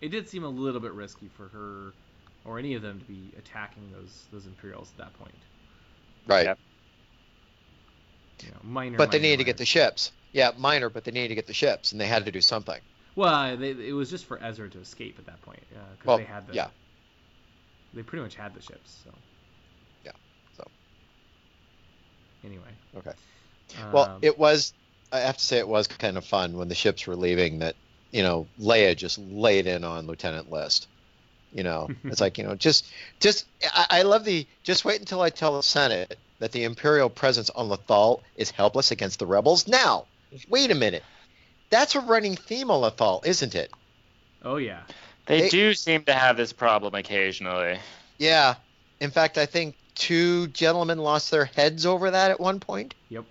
[0.00, 1.92] It did seem a little bit risky for her
[2.44, 5.34] or any of them to be attacking those those Imperials at that point.
[6.26, 6.46] Right.
[6.46, 6.58] Yep.
[8.42, 8.98] You know, minor.
[8.98, 10.12] But they minor, needed to get the ships.
[10.32, 12.80] Yeah, minor, but they needed to get the ships and they had to do something.
[13.16, 16.24] Well, they, it was just for Ezra to escape at that point because Well, they
[16.24, 16.54] had the.
[16.54, 16.68] yeah.
[17.92, 19.02] They pretty much had the ships.
[19.04, 19.10] So.
[20.04, 20.12] Yeah,
[20.56, 20.64] so.
[22.44, 22.70] Anyway.
[22.96, 23.12] Okay.
[23.92, 24.72] Well, Um, it was.
[25.12, 27.58] I have to say, it was kind of fun when the ships were leaving.
[27.58, 27.74] That
[28.12, 30.86] you know, Leia just laid in on Lieutenant Lyste.
[31.52, 32.86] You know, it's like you know, just,
[33.20, 33.46] just.
[33.72, 34.46] I, I love the.
[34.62, 38.90] Just wait until I tell the Senate that the Imperial presence on Lothal is helpless
[38.90, 39.68] against the rebels.
[39.68, 40.06] Now,
[40.48, 41.02] wait a minute.
[41.70, 43.70] That's a running theme on Lothal, isn't it?
[44.42, 44.82] Oh yeah.
[45.26, 47.78] they, They- do seem to have this problem occasionally.
[48.18, 48.54] Yeah.
[49.00, 52.94] In fact, I think two gentlemen lost their heads over that at one point.
[53.08, 53.24] Yep.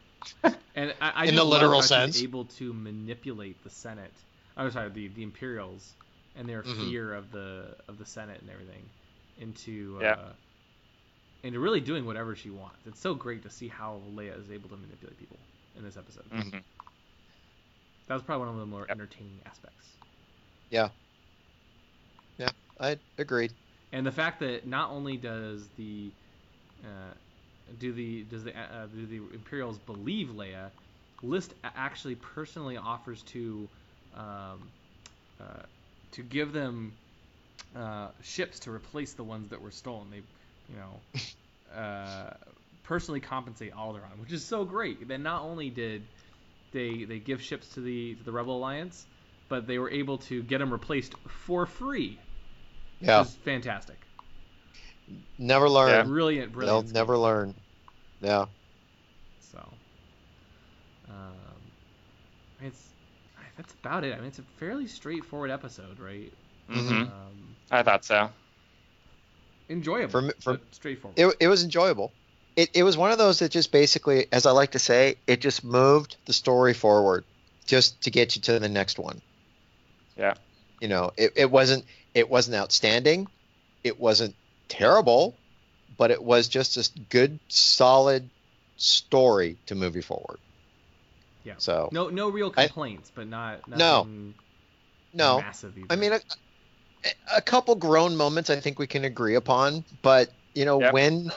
[0.75, 2.21] And I, I In the literal sense.
[2.21, 4.13] able to manipulate the Senate.
[4.55, 5.93] I'm sorry, the the Imperials
[6.39, 6.75] and their Mhm.
[6.79, 8.89] fear of the of the Senate and everything
[9.37, 10.33] into uh, Yeah.
[11.43, 12.87] into really doing whatever she wants.
[12.87, 15.39] It's so great to see how Leia is able to manipulate people
[15.75, 16.31] in this episode.
[16.31, 16.59] hmm
[18.07, 18.99] That was probably one of the more Yep.
[18.99, 19.99] entertaining aspects.
[20.69, 20.91] Yeah.
[22.37, 23.55] Yeah, I agreed.
[23.91, 26.13] And the fact that not only does the
[26.83, 27.13] uh,
[27.77, 30.71] do the does the uh, do the Imperials believe Leia,
[31.23, 33.69] Lyste actually personally offers to
[34.13, 34.71] um,
[35.39, 35.63] uh,
[36.11, 36.93] to give them
[37.75, 40.09] uh, ships to replace the ones that were stolen.
[40.09, 40.21] They,
[40.71, 42.33] you know, uh,
[42.83, 45.07] personally compensate Alderaan, which is so great.
[45.07, 46.03] Then not only did
[46.71, 49.05] they they give ships to the to the Rebel Alliance,
[49.47, 52.19] but they were able to get them replaced for free.
[53.01, 53.21] Yeah.
[53.21, 53.97] Is fantastic.
[55.37, 56.07] Never learn.
[56.07, 57.55] Brilliant, They'll never learn.
[58.21, 58.45] Yeah.
[59.39, 59.73] So,
[61.09, 61.35] um,
[62.61, 62.88] it's
[63.59, 64.13] that's about it.
[64.13, 66.31] I mean, it's a fairly straightforward episode, right?
[66.69, 67.09] hmm Um,
[67.69, 68.29] I thought so.
[69.69, 71.19] enjoyable, For me- for- straightforward.
[71.19, 72.13] It, it was enjoyable.
[72.55, 75.41] It, it was one of those that just basically, as I like to say, it
[75.41, 77.25] just moved the story forward
[77.65, 79.21] just to get you to the next one.
[80.17, 80.35] Yeah.
[80.79, 81.83] You know, it, it wasn't
[82.13, 83.27] it wasn't outstanding.
[83.83, 84.35] It wasn't
[84.69, 85.35] terrible,
[85.97, 88.29] but it was just a good, solid
[88.77, 90.39] story to move you forward.
[91.43, 91.53] Yeah.
[91.57, 94.07] So no, no real I- complaints, but not No.
[95.13, 95.77] no, massive.
[95.77, 95.87] Either.
[95.89, 96.19] I mean, a,
[97.37, 100.93] a couple groan moments I think we can agree upon, but you know, Yep.
[100.93, 101.31] when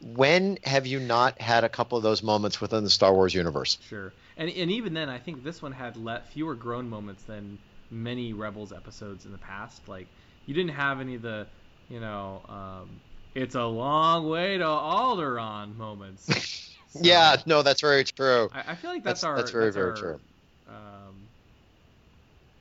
[0.00, 3.78] when have you not had a couple of those moments within the Star Wars universe?
[3.88, 4.12] Sure.
[4.36, 7.58] And and even then, I think this one had le- fewer groan moments than
[7.90, 9.88] many Rebels episodes in the past.
[9.88, 10.06] Like
[10.46, 11.46] you didn't have any of the,
[11.88, 13.00] you know, um,
[13.34, 16.28] it's a long way to Alderaan moments.
[16.90, 18.48] So, Yeah, no, that's very true.
[18.52, 20.20] I, I feel like that's, That's- our that's very, very our, true.
[20.68, 21.28] Um,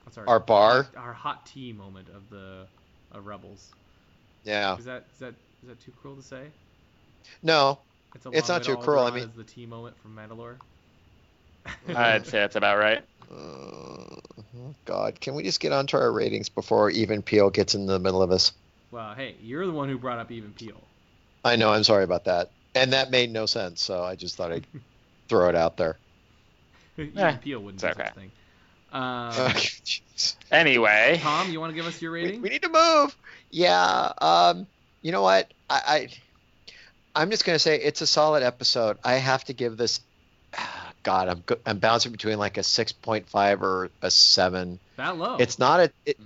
[0.04, 0.88] what's our Our bar?
[0.98, 2.68] our hot tea moment of the
[3.14, 3.72] of Rebels.
[4.44, 6.48] Yeah, Is that is that is that too cruel to say?
[7.44, 7.80] no,
[8.16, 10.56] It's, a It's not too cruel, I mean- is the tea moment from Mandalore.
[11.96, 13.04] I'd say that's about right.
[13.30, 14.16] Uh,
[14.86, 18.22] God, can we just get onto our ratings before Even Piell gets in the middle
[18.22, 18.54] of us?
[18.92, 20.82] well, hey, you're the one who brought up Even Piell.
[21.44, 23.82] I know, I'm sorry about that, and that made no sense.
[23.82, 24.66] So I just thought I'd
[25.28, 25.98] throw it out there.
[26.98, 28.10] even Eh, Peel wouldn't it's do okay.
[28.10, 28.32] a thing.
[28.92, 29.54] Um,
[30.52, 32.42] Anyway, Tom, you want to give us your rating?
[32.42, 33.16] we need to move.
[33.52, 34.12] Yeah.
[34.20, 34.66] Um.
[35.04, 35.52] You know what?
[35.70, 38.98] I, I I'm just gonna say it's a solid episode.
[39.04, 40.00] I have to give this.
[41.04, 44.80] God, I'm I'm bouncing between like a 6.5 or a seven.
[44.98, 45.38] that low.
[45.38, 45.92] It's not a.
[46.06, 46.18] It,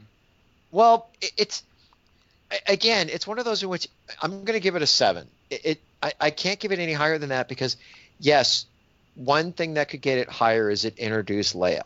[0.72, 1.64] well, it, it's
[2.68, 3.88] again, it's one of those in which
[4.22, 5.28] I'm going to give it a seven.
[5.50, 7.78] It, it I, I can't give it any higher than that because,
[8.20, 8.66] yes,
[9.16, 11.84] one thing that could get it higher is it introduced Leia.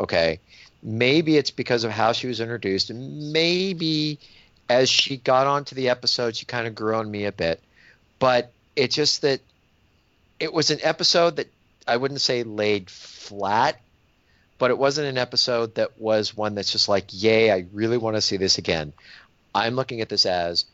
[0.00, 0.40] Okay,
[0.82, 4.18] maybe it's because of how she was introduced, maybe
[4.68, 7.60] as she got onto the episode, she kind of grew on me a bit.
[8.18, 9.40] But it's just that
[10.40, 11.48] it was an episode that
[11.86, 13.80] I wouldn't say laid flat,
[14.58, 18.16] but it wasn't an episode that was one that's just like, yay, I really want
[18.16, 18.92] to see this again.
[19.54, 20.64] I'm looking at this as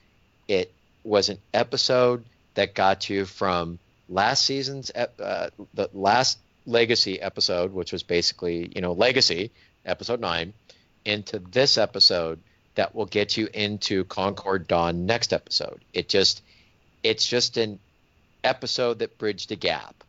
[0.49, 0.73] it
[1.05, 2.25] was an episode
[2.61, 3.79] that got you from
[4.11, 9.51] last season's ep- uh, the last legacy episode, which was basically you know legacy
[9.87, 10.53] episode nine,
[11.07, 12.39] into this episode
[12.75, 15.81] that will get you into Concord Dawn next episode.
[15.95, 16.43] It just
[17.03, 17.79] it's just an
[18.45, 20.05] episode that bridged a gap.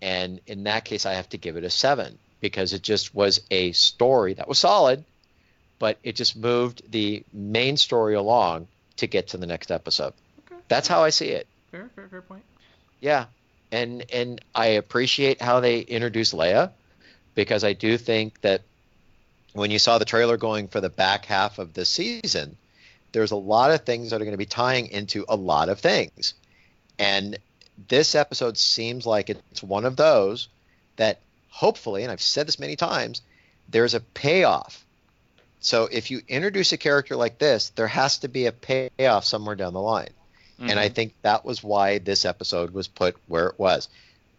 [0.00, 3.40] And in that case, I have to give it a seven because it just was
[3.52, 5.04] a story that was solid,
[5.78, 10.12] but it just moved the main story along to get to the next episode.
[10.40, 10.60] Okay.
[10.66, 11.46] That's how I see it.
[11.72, 12.44] Fair, fair, fair point.
[13.00, 13.24] Yeah,
[13.72, 16.70] and and I appreciate how they introduced Leia
[17.34, 18.62] because I do think that
[19.54, 22.56] when you saw the trailer going for the back half of the season,
[23.10, 25.80] there's a lot of things that are going to be tying into a lot of
[25.80, 26.34] things,
[26.98, 27.38] and
[27.88, 30.48] this episode seems like it's one of those
[30.96, 31.18] that
[31.48, 33.22] hopefully, and I've said this many times,
[33.68, 34.84] there's a payoff.
[35.60, 39.54] So if you introduce a character like this, there has to be a payoff somewhere
[39.54, 40.10] down the line.
[40.70, 40.94] And I mm-hmm.
[40.94, 43.88] think that was why this episode was put where it was.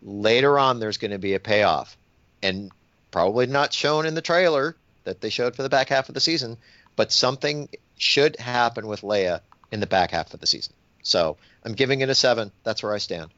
[0.02, 1.98] Later on, there's going to be a payoff,
[2.42, 2.72] and
[3.12, 6.22] probably not shown in the trailer that they showed for the back half of the
[6.22, 6.58] season,
[6.96, 10.74] but something should happen with Leia in the back half of the season.
[11.04, 12.52] So I'm giving it a seven.
[12.64, 13.32] That's where I stand.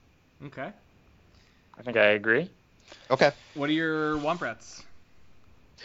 [0.45, 0.69] Okay.
[1.77, 2.49] I think I agree.
[3.09, 3.31] Okay.
[3.53, 4.83] What are your Womp Rats?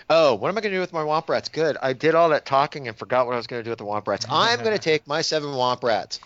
[0.09, 1.49] Oh, what am I going to do with my Womp Rats?
[1.49, 1.77] Good.
[1.81, 3.85] I did all that talking and forgot what I was going to do with the
[3.85, 4.27] Womp Rats.
[4.31, 6.21] I'm going to take my seven Womp Rats.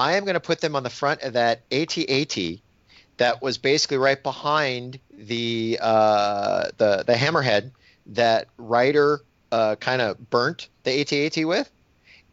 [0.00, 2.38] I am going to put them on the front of that AT-AT
[3.18, 7.72] that was basically right behind the uh, the the hammerhead
[8.06, 9.20] that Ryder
[9.52, 11.70] uh, kind of burnt the AT-AT with,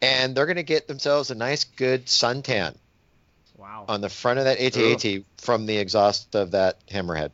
[0.02, 2.78] and they're going to get themselves a nice good suntan
[3.58, 3.84] Wow.
[3.90, 7.32] on the front of that AT-AT from the exhaust of that hammerhead.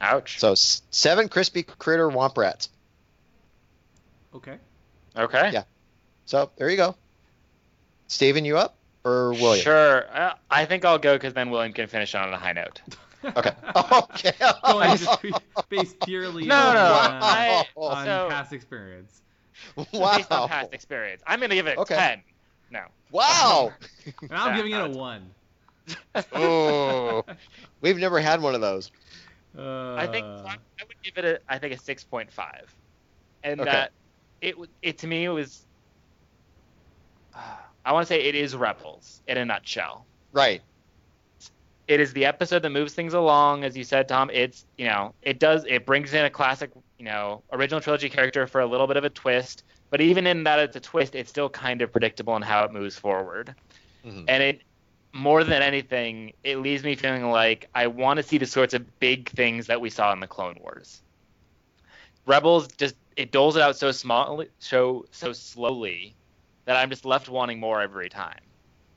[0.00, 0.40] Ouch.
[0.40, 2.70] So seven crispy critter Womp Rats.
[4.34, 4.56] okay.
[5.16, 5.50] okay.
[5.52, 5.62] Yeah.
[6.26, 6.96] So there you go.
[8.08, 9.62] Steven, you up or William?
[9.62, 10.06] Sure.
[10.16, 12.80] Uh, I think I'll go because then William can finish on a high note.
[13.36, 13.52] Okay.
[13.74, 14.32] Okay.
[14.66, 15.32] Going just pre-
[15.70, 19.22] based purely No, on, no, uh, I- on so- past experience.
[19.94, 20.16] wow.
[20.18, 21.22] based on past experience.
[21.26, 21.94] I'm gonna give it a Okay.
[21.96, 22.22] ten.
[22.70, 22.82] No.
[23.12, 23.72] Wow.
[24.20, 25.30] And I'm Yeah, giving it a that's- one.
[26.34, 27.24] oh,
[27.80, 28.90] we've never had one of those.
[29.56, 32.74] Uh, I think I would give it a I think a six point five,
[33.42, 33.70] and Okay.
[33.70, 33.92] that
[34.42, 35.64] it w- it to me it was.
[37.84, 40.06] I want to say it is Rebels in a nutshell.
[40.32, 40.62] Right.
[41.86, 44.30] It is the episode that moves things along, as you said, Tom.
[44.32, 48.46] It's you know it does it brings in a classic you know original trilogy character
[48.46, 51.28] for a little bit of a twist, but even in that it's a twist, it's
[51.28, 53.54] still kind of predictable in how it moves forward.
[54.04, 54.24] Mhm.
[54.28, 54.60] and it
[55.14, 58.98] more than anything it leaves me feeling like i want to see the sorts of
[58.98, 61.00] big things that we saw in the clone wars
[62.26, 66.14] rebels just it doles it out so small so so slowly
[66.64, 68.38] that i'm just left wanting more every time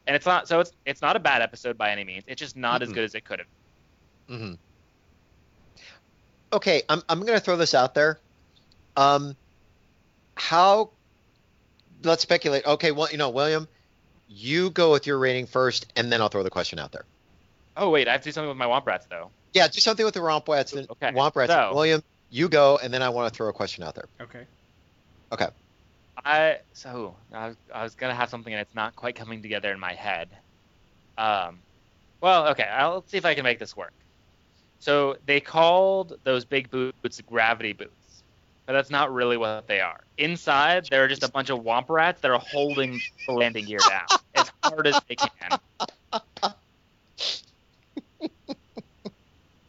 [0.07, 2.55] and it's not so it's it's not a bad episode by any means it's just
[2.55, 2.93] not as Mhm.
[2.93, 3.47] good as it could have
[4.39, 4.53] hmm
[6.53, 8.19] Okay, I'm I'm gonna throw this out there.
[8.95, 9.35] Um,
[10.35, 10.91] how?
[12.03, 12.65] Let's speculate.
[12.65, 13.67] Okay, well, you know, William,
[14.29, 17.03] you go with your rating first, and then I'll throw the question out there.
[17.75, 20.05] oh wait i have to do something with my womp rats though Yeah, do something
[20.05, 21.51] with the Womp Rats and Okay, Womp Rats.
[21.51, 24.07] so- William, you go, and then I want to throw a question out there.
[24.21, 24.45] Okay.
[25.33, 25.47] Okay.
[26.27, 29.71] I so I was, I was gonna have something and it's not quite coming together
[29.71, 30.37] in my head.
[31.17, 31.63] Um,
[32.21, 33.93] well, okay, I'll see if I can make this work.
[34.79, 38.23] So they called those big boots gravity boots,
[38.67, 39.99] but that's not really what they are.
[40.17, 43.83] Inside, there are just a bunch of womp rats that are holding the landing gear
[43.83, 45.59] down as hard as they can.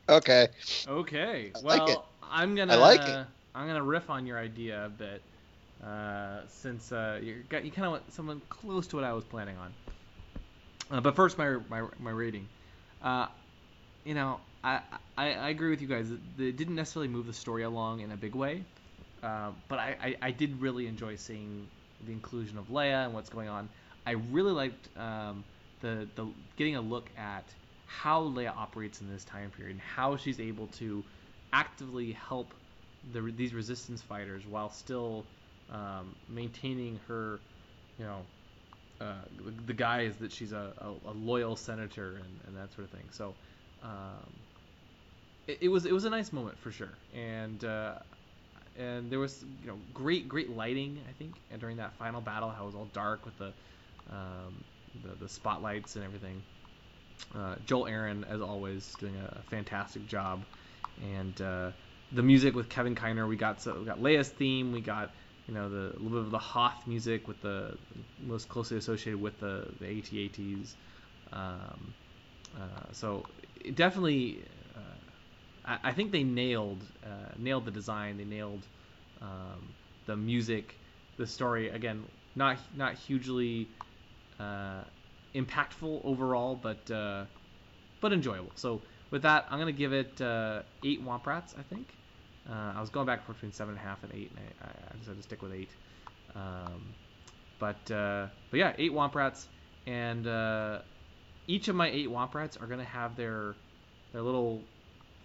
[0.08, 0.48] Okay.
[0.86, 1.52] Okay.
[1.54, 1.98] I Well, like it.
[2.22, 3.18] I'm gonna I like it.
[3.54, 5.22] I'm gonna riff on your idea a bit,
[5.84, 9.72] uh, since uh, you kind of want someone close to what I was planning on.
[10.90, 12.48] Uh, but first, my my my rating.
[13.02, 13.26] Uh,
[14.04, 14.80] you know, I,
[15.16, 16.10] I I agree with you guys.
[16.10, 18.64] It, it didn't necessarily move the story along in a big way,
[19.22, 21.68] uh, but I, I I did really enjoy seeing
[22.06, 23.68] the inclusion of Leia and what's going on.
[24.06, 25.44] I really liked um,
[25.80, 26.26] the the
[26.56, 27.44] getting a look at
[27.86, 31.04] how Leia operates in this time period and how she's able to
[31.52, 32.54] actively help
[33.12, 35.24] the, these resistance fighters while still
[35.72, 37.40] um, maintaining her,
[37.98, 38.26] you know,
[39.00, 39.14] uh,
[39.44, 42.90] the, the guise that she's a, a, a loyal senator and, and that sort of
[42.90, 43.08] thing.
[43.10, 43.34] So
[43.82, 44.32] um,
[45.46, 47.94] it, it was it was a nice moment for sure, and uh,
[48.76, 52.50] and there was you know great great lighting I think and during that final battle
[52.50, 53.52] how it was all dark with the
[54.10, 54.64] um,
[55.02, 56.42] the, the spotlights and everything.
[57.34, 60.44] Uh, Joel Aron, as always, doing a fantastic job,
[61.02, 61.70] and uh,
[62.12, 63.28] the music with Kevin Kiner.
[63.28, 64.72] We got so we got Leia's theme.
[64.72, 65.10] We got
[65.48, 67.78] you know the a little bit of the Hoth music with the
[68.18, 70.76] most closely associated with the the AT-ATs.
[71.32, 71.94] Um,
[72.56, 73.24] uh, so
[73.56, 74.44] it definitely,
[74.76, 74.80] uh,
[75.64, 78.18] I, I think they nailed uh, nailed the design.
[78.18, 78.68] They nailed
[79.22, 79.74] um,
[80.04, 80.80] the music,
[81.16, 81.70] the story.
[81.70, 83.70] Again, not not hugely
[84.38, 84.84] uh,
[85.34, 87.24] impactful overall, but uh,
[88.00, 88.52] but enjoyable.
[88.54, 91.54] So with that, I'm gonna give it uh, eight Womp Rats.
[91.58, 91.97] I think
[92.50, 94.98] uh, I was going back between seven and a half and eight, and I, I
[94.98, 95.70] decided to stick with eight.
[96.34, 96.94] Um,
[97.58, 99.48] but uh, but yeah, eight Womp Rats,
[99.86, 100.80] and uh,
[101.46, 103.54] each of my eight Womp Rats are gonna have their
[104.12, 104.62] their little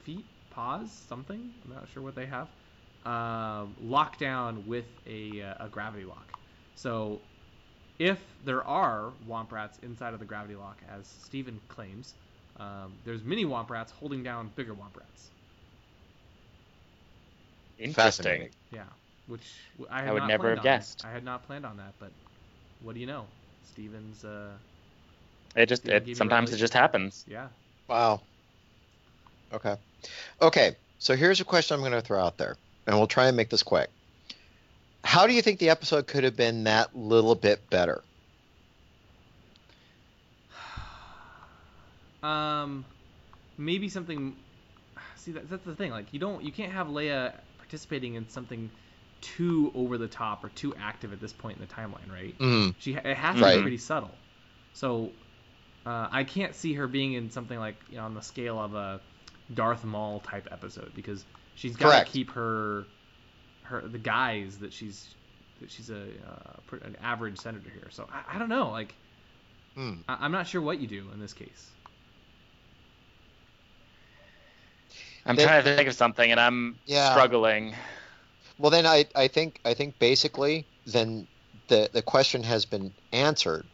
[0.03, 1.51] feet, paws, something.
[1.65, 2.49] I'm not sure what they have.
[3.05, 6.39] Um, locked down with a, uh, a gravity lock.
[6.75, 7.19] So
[7.99, 12.13] if there are Womp Rats inside of the gravity lock, as Steven claims,
[12.57, 15.31] um, there's mini Womp Rats holding down bigger Womp Rats.
[17.83, 18.49] Interesting.
[18.71, 18.83] Yeah,
[19.27, 19.45] which
[19.77, 20.79] w- I, had I would not never planned have on.
[20.79, 21.05] guessed.
[21.05, 22.11] I had not planned on that, but
[22.81, 23.25] what do you know?
[23.73, 24.51] Steven's, uh,
[25.55, 27.25] It just Yeah, it sometimes it just happens.
[27.27, 27.47] yeah.
[27.87, 28.21] Wow.
[29.53, 29.75] Okay.
[30.41, 30.75] Okay.
[30.99, 32.55] So here's a question I'm going to throw out there,
[32.87, 33.89] and we'll try and make this quick.
[35.03, 38.03] How do you think the episode could have been that little bit better?
[42.23, 42.85] Um,
[43.57, 44.35] maybe something.
[45.15, 45.91] See, that, that's the thing.
[45.91, 47.33] Like, you don't, you can't have Leia
[47.73, 48.69] participating in something
[49.19, 52.37] too over the top or too active at this point in the timeline, right?
[52.37, 52.75] Mm.
[52.77, 53.55] She, it has to Right.
[53.55, 54.15] be pretty subtle.
[54.73, 55.11] So,
[55.85, 58.75] uh, I can't see her being in something like, you know, on the scale of
[58.75, 59.01] a
[59.51, 62.85] Darth Maul type episode because she's got to keep her,
[63.63, 65.15] her the guys that she's,
[65.59, 67.87] that she's a uh, an average senator here.
[67.89, 68.69] So I, I don't know.
[68.69, 68.93] Like,
[69.75, 70.01] Hmm.
[70.07, 71.71] I, I'm not sure what you do in this case.
[75.25, 77.11] I'm They- trying to think of something and I'm Yeah.
[77.11, 77.75] struggling.
[78.57, 81.27] Well, then I, I think I think basically then
[81.69, 83.65] the the question has been answered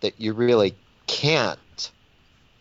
[0.00, 0.74] that you really
[1.06, 1.90] can't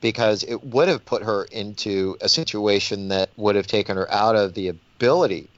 [0.02, 4.36] because it would have put her into a situation that would have taken her out
[4.36, 5.50] of the ability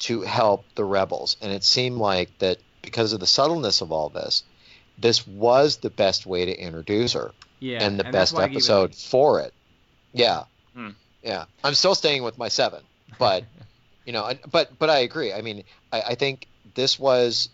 [0.00, 4.08] to help the rebels, and it seemed like that because of the subtleness of all
[4.08, 4.42] this,
[4.98, 8.46] this was the best way to introduce her Yeah, and the that's best why I
[8.48, 9.54] gave it episode a- for it.
[10.12, 10.44] Yeah,
[10.74, 10.90] Hmm.
[11.22, 11.44] Yeah.
[11.62, 12.82] I'm still staying with my seven,
[13.18, 13.44] but
[14.04, 15.32] you know, but but I agree.
[15.32, 17.48] I mean, I, I think this was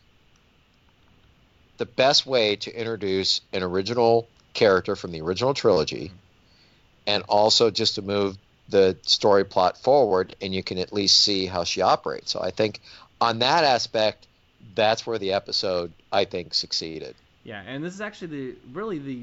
[1.78, 6.12] the best way to introduce an original character from the original trilogy,
[7.06, 8.38] and also just to move
[8.68, 12.32] the story plot forward, and you can at least see how she operates.
[12.32, 12.80] So I think
[13.20, 14.26] on that aspect,
[14.74, 17.14] that's where the episode I think succeeded.
[17.44, 19.22] Yeah, and this is actually the really the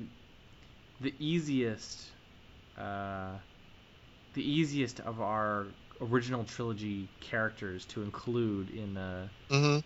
[1.01, 2.07] the easiest
[2.77, 3.33] uh,
[4.33, 9.79] the easiest of our original trilogy characters to include in a hmm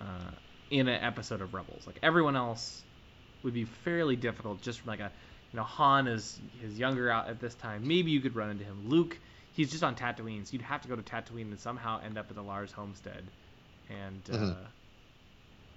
[0.00, 0.30] uh,
[0.70, 1.86] in an episode of Rebels.
[1.86, 2.84] Like everyone else
[3.42, 5.12] would be fairly difficult just from like a
[5.52, 7.86] you know Han is his younger out at this time.
[7.86, 8.88] Maybe you could run into him.
[8.88, 9.18] Luke,
[9.52, 12.30] he's just on Tatooine, so you'd have to go to Tatooine and somehow end up
[12.30, 13.30] at the Lars homestead,
[13.88, 14.66] and uh, Mhm.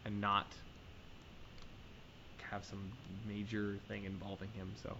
[0.05, 0.55] and not
[2.51, 2.91] have some
[3.26, 4.74] major thing involving him.
[4.76, 4.97] So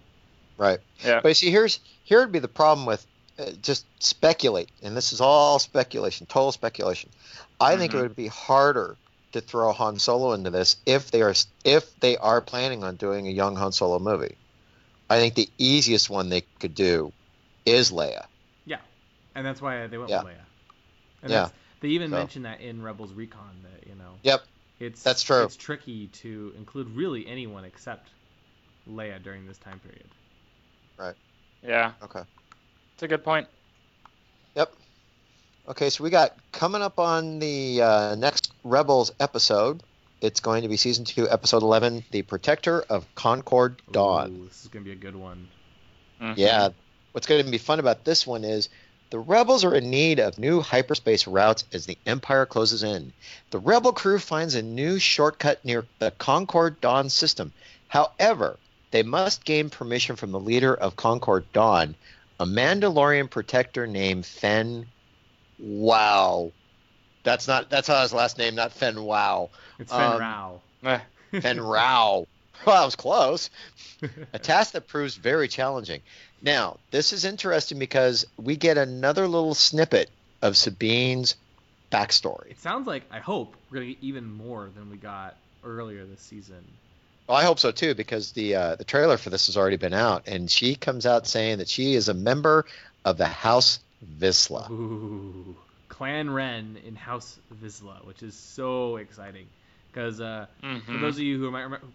[0.58, 0.78] Right.
[1.04, 1.20] Yeah.
[1.20, 3.06] But you see, here's here would be the problem with
[3.38, 7.10] uh, just speculate, and this is all speculation, total speculation.
[7.60, 8.02] I think it Mhm.
[8.02, 8.96] would be harder
[9.32, 11.34] to throw Han Solo into this if they are
[11.64, 14.36] if they are planning on doing a young Han Solo movie.
[15.10, 17.12] I think the easiest one they could do
[17.66, 18.26] is Leia.
[18.64, 18.78] Yeah,
[19.34, 20.22] and that's why they went Yeah.
[20.22, 20.40] with Leia.
[21.22, 21.42] And Yeah.
[21.42, 24.14] that's, they even So- mentioned that in Rebels Recon that you know.
[24.22, 24.44] Yep.
[24.80, 25.44] It's That's true.
[25.44, 28.08] It's tricky to include really anyone except
[28.90, 30.08] Leia during this time period.
[31.62, 32.22] Yeah, Okay.
[32.94, 33.48] it's a good point.
[34.54, 34.72] Yep.
[35.68, 39.82] Okay, so we got coming up on the uh, next Rebels episode.
[40.20, 44.62] It's going to be season two, episode eleven, "The Protector of Concord Dawn." Ooh, this
[44.62, 45.48] is gonna be a good one.
[46.20, 46.34] Mhm.
[46.36, 46.68] Yeah.
[47.12, 48.68] What's going to be fun about this one is
[49.10, 53.12] the Rebels are in need of new hyperspace routes as the Empire closes in.
[53.50, 57.52] The Rebel crew finds a new shortcut near the Concord Dawn system.
[57.88, 58.58] However,
[58.90, 61.94] they must gain permission from the leader of Concord Dawn,
[62.38, 64.86] a Mandalorian protector named Fen
[65.58, 66.52] Wow.
[67.22, 69.50] That's not that's not his last name, not Fen Wow.
[69.78, 70.60] It's Fen Um, Rau.
[70.84, 71.00] Eh,
[71.40, 72.26] Fenn Rau.
[72.64, 73.50] Well, that was close
[74.32, 76.00] a task that proves very challenging.
[76.42, 80.10] Now, this is interesting because we get another little snippet
[80.42, 81.36] of Sabine's
[81.90, 82.52] backstory.
[82.52, 86.20] It sounds like I hope we're gonna get even more than we got earlier this
[86.20, 86.64] season.
[87.26, 89.94] Well, I hope so too, because the uh, the trailer for this has already been
[89.94, 92.66] out, and she comes out saying that she is a member
[93.04, 93.80] of the House
[94.18, 94.70] Vizsla.
[94.70, 95.56] Ooh,
[95.88, 99.46] Clan Wren in House Vizsla, which is so exciting.
[99.90, 101.00] Because uh, for mhm.
[101.00, 101.86] those of you who might remember,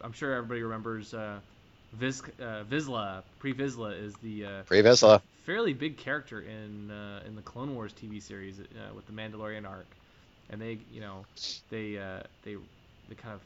[0.00, 1.40] I'm sure everybody remembers uh,
[1.92, 3.22] Viz, uh, Vizsla.
[3.38, 5.20] Pre Vizsla is the uh, Free Vizsla.
[5.44, 9.68] fairly big character in uh, in the Clone Wars TV series uh, with the Mandalorian
[9.68, 9.86] arc,
[10.50, 11.26] and they you know
[11.70, 12.56] they uh, they
[13.08, 13.40] they kind of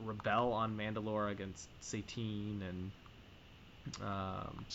[0.00, 2.92] rebel on Mandalore against Satine and
[4.02, 4.66] um,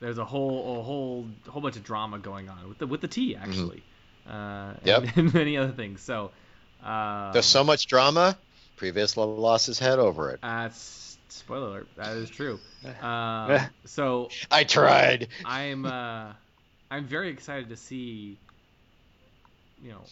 [0.00, 3.08] there's a whole a whole whole bunch of drama going on with the with the
[3.08, 3.84] T actually,
[4.28, 5.02] uh, Yep.
[5.04, 6.02] and, and many other things.
[6.02, 6.32] So
[6.82, 8.36] um, There's so much drama.
[8.76, 10.40] Pre Vizsla lost his head over it.
[10.42, 10.68] uh,
[11.28, 12.60] spoiler alert, that is true.
[13.00, 15.28] Um, so I tried.
[15.44, 16.32] I'm uh,
[16.90, 18.38] I'm very excited to see,
[19.80, 20.02] you know,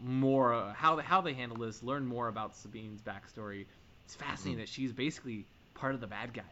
[0.00, 1.82] more uh, how how they handle this.
[1.82, 3.66] Learn more about Sabine's backstory.
[4.10, 6.44] It's fascinating that she's basically part of the bad guys.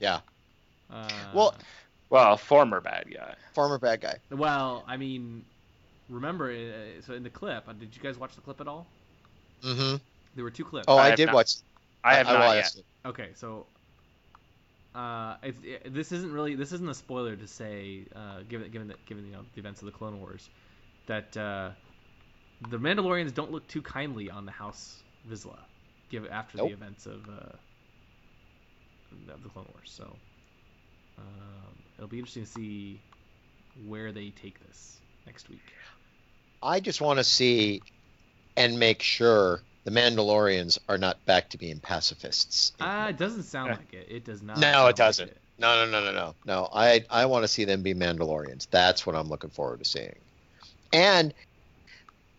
[0.00, 0.18] Yeah.
[0.90, 1.54] Uh, Well-
[2.10, 3.36] Well, former bad guy.
[3.54, 4.18] Former bad guy.
[4.30, 5.44] well, I mean,
[6.10, 8.86] remember, uh, so in the clip, uh, did you guys watch the clip at all?
[9.62, 9.96] Mm-hmm.
[10.34, 10.86] There were two clips.
[10.88, 11.34] Oh, I I, did not.
[11.36, 11.52] watch.
[12.02, 12.64] I have not yet.
[12.64, 12.84] watched it.
[13.06, 13.66] Okay, so
[14.96, 18.88] uh, it's, it, this isn't really this isn't a spoiler to say, uh, given given
[18.88, 20.50] the, given you know the events of the Clone Wars,
[21.06, 21.70] that uh,
[22.68, 25.58] the Mandalorians don't look too kindly on the House Vizsla,
[26.12, 26.68] give after Nope.
[26.68, 27.56] the events of uh,
[29.32, 29.90] of the Clone Wars.
[29.90, 30.04] So
[31.18, 31.24] um,
[31.96, 33.00] it'll be interesting to see
[33.88, 35.62] where they take this next week.
[36.62, 37.82] I just want to see
[38.56, 42.72] and make sure the Mandalorians are not back to being pacifists.
[42.78, 43.76] Uh, it doesn't sound Yeah.
[43.76, 44.06] like it.
[44.08, 44.58] It does not.
[44.58, 45.28] No, sound it doesn't.
[45.30, 45.38] it.
[45.58, 46.68] No, no, no, no, no, no.
[46.72, 48.68] I I want to see them be Mandalorians.
[48.70, 50.14] That's what I'm looking forward to seeing.
[50.92, 51.32] And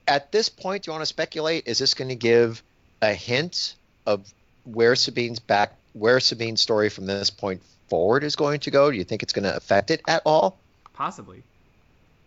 [0.07, 1.67] at this point, do you want to speculate?
[1.67, 2.63] Is this going to give
[3.03, 3.75] a hint
[4.05, 4.31] of
[4.65, 8.89] where Sabine's back, where Sabine's story from this point forward is going to go?
[8.91, 10.57] Do you think it's going to affect it at all?
[10.93, 11.43] Possibly.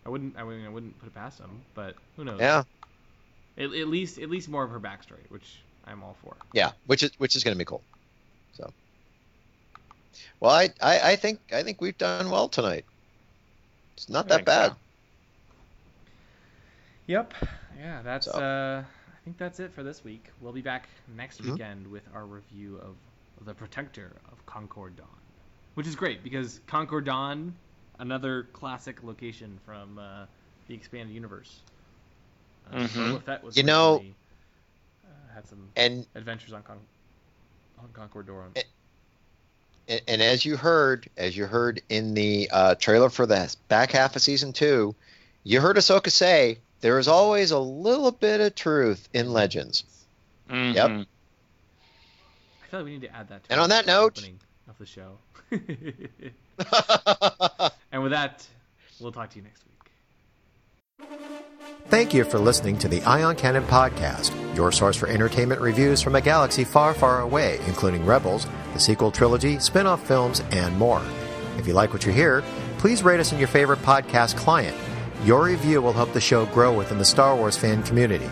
[0.04, 0.36] I wouldn't.
[0.36, 0.66] I wouldn't.
[0.66, 1.62] I wouldn't put it past them.
[1.74, 2.38] But who knows?
[2.40, 2.62] Yeah,
[3.58, 6.36] At, at least, at least more of her backstory, which I'm all for.
[6.52, 6.72] yeah.
[6.86, 7.82] Which is which is going to be cool.
[8.56, 8.70] So,
[10.40, 12.84] well, I, I I think I think we've done well tonight.
[13.96, 14.70] It's not I that bad.
[14.72, 14.76] so.
[17.06, 17.34] Yep.
[17.78, 18.26] Yeah, that's.
[18.26, 18.84] So- Uh,
[19.26, 20.30] think that's it for this week.
[20.40, 21.50] We'll be back next Mhm.
[21.50, 22.94] weekend with our review of
[23.44, 25.08] the Protector of Concord Dawn,
[25.74, 27.52] which is great because Concord Dawn,
[27.98, 30.26] another classic location from uh,
[30.68, 31.60] the expanded universe.
[32.70, 33.42] Uh, Mhm.
[33.42, 34.04] Was You know-
[35.04, 36.78] uh, had some And adventures on Con-
[37.80, 38.52] on Concord Dawn.
[39.88, 43.90] and, and as you heard, as you heard in the uh, trailer for the back
[43.90, 44.94] half of season two,
[45.42, 49.84] you heard Ahsoka say there is always a little bit of truth in legends.
[50.50, 50.74] Mhm.
[50.74, 50.90] Yep.
[50.90, 53.44] I feel like we need to add that.
[53.44, 54.18] To And on that note-
[54.68, 55.18] of the show.
[57.92, 58.46] and with that,
[59.00, 61.08] we'll talk to you next week.
[61.88, 66.16] Thank you for listening to the Ion Cannon Podcast, your source for entertainment reviews from
[66.16, 71.02] a galaxy far, far away, including Rebels, the sequel trilogy, spin off films, and more.
[71.58, 72.42] If you like what you hear,
[72.78, 74.76] please rate us in your favorite podcast client.
[75.24, 78.30] Your review will help the show grow within the Star Wars fan community.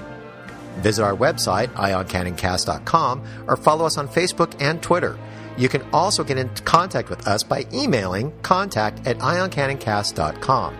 [0.77, 5.19] Visit our website, ioncanoncast.com, or follow us on Facebook and Twitter.
[5.57, 10.77] You can also get in contact with us by emailing contact at ioncanoncast.com.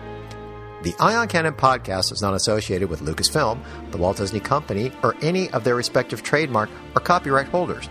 [0.83, 3.59] The Ion Cannon podcast is not associated with Lucasfilm,
[3.91, 7.89] the Walt Disney Company, or any of their respective trademark or copyright holders.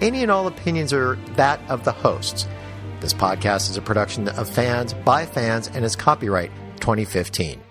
[0.00, 2.48] Any and all opinions are that of the hosts.
[3.00, 6.50] This podcast is a production of fans by fans and is copyright
[6.80, 7.69] 2015.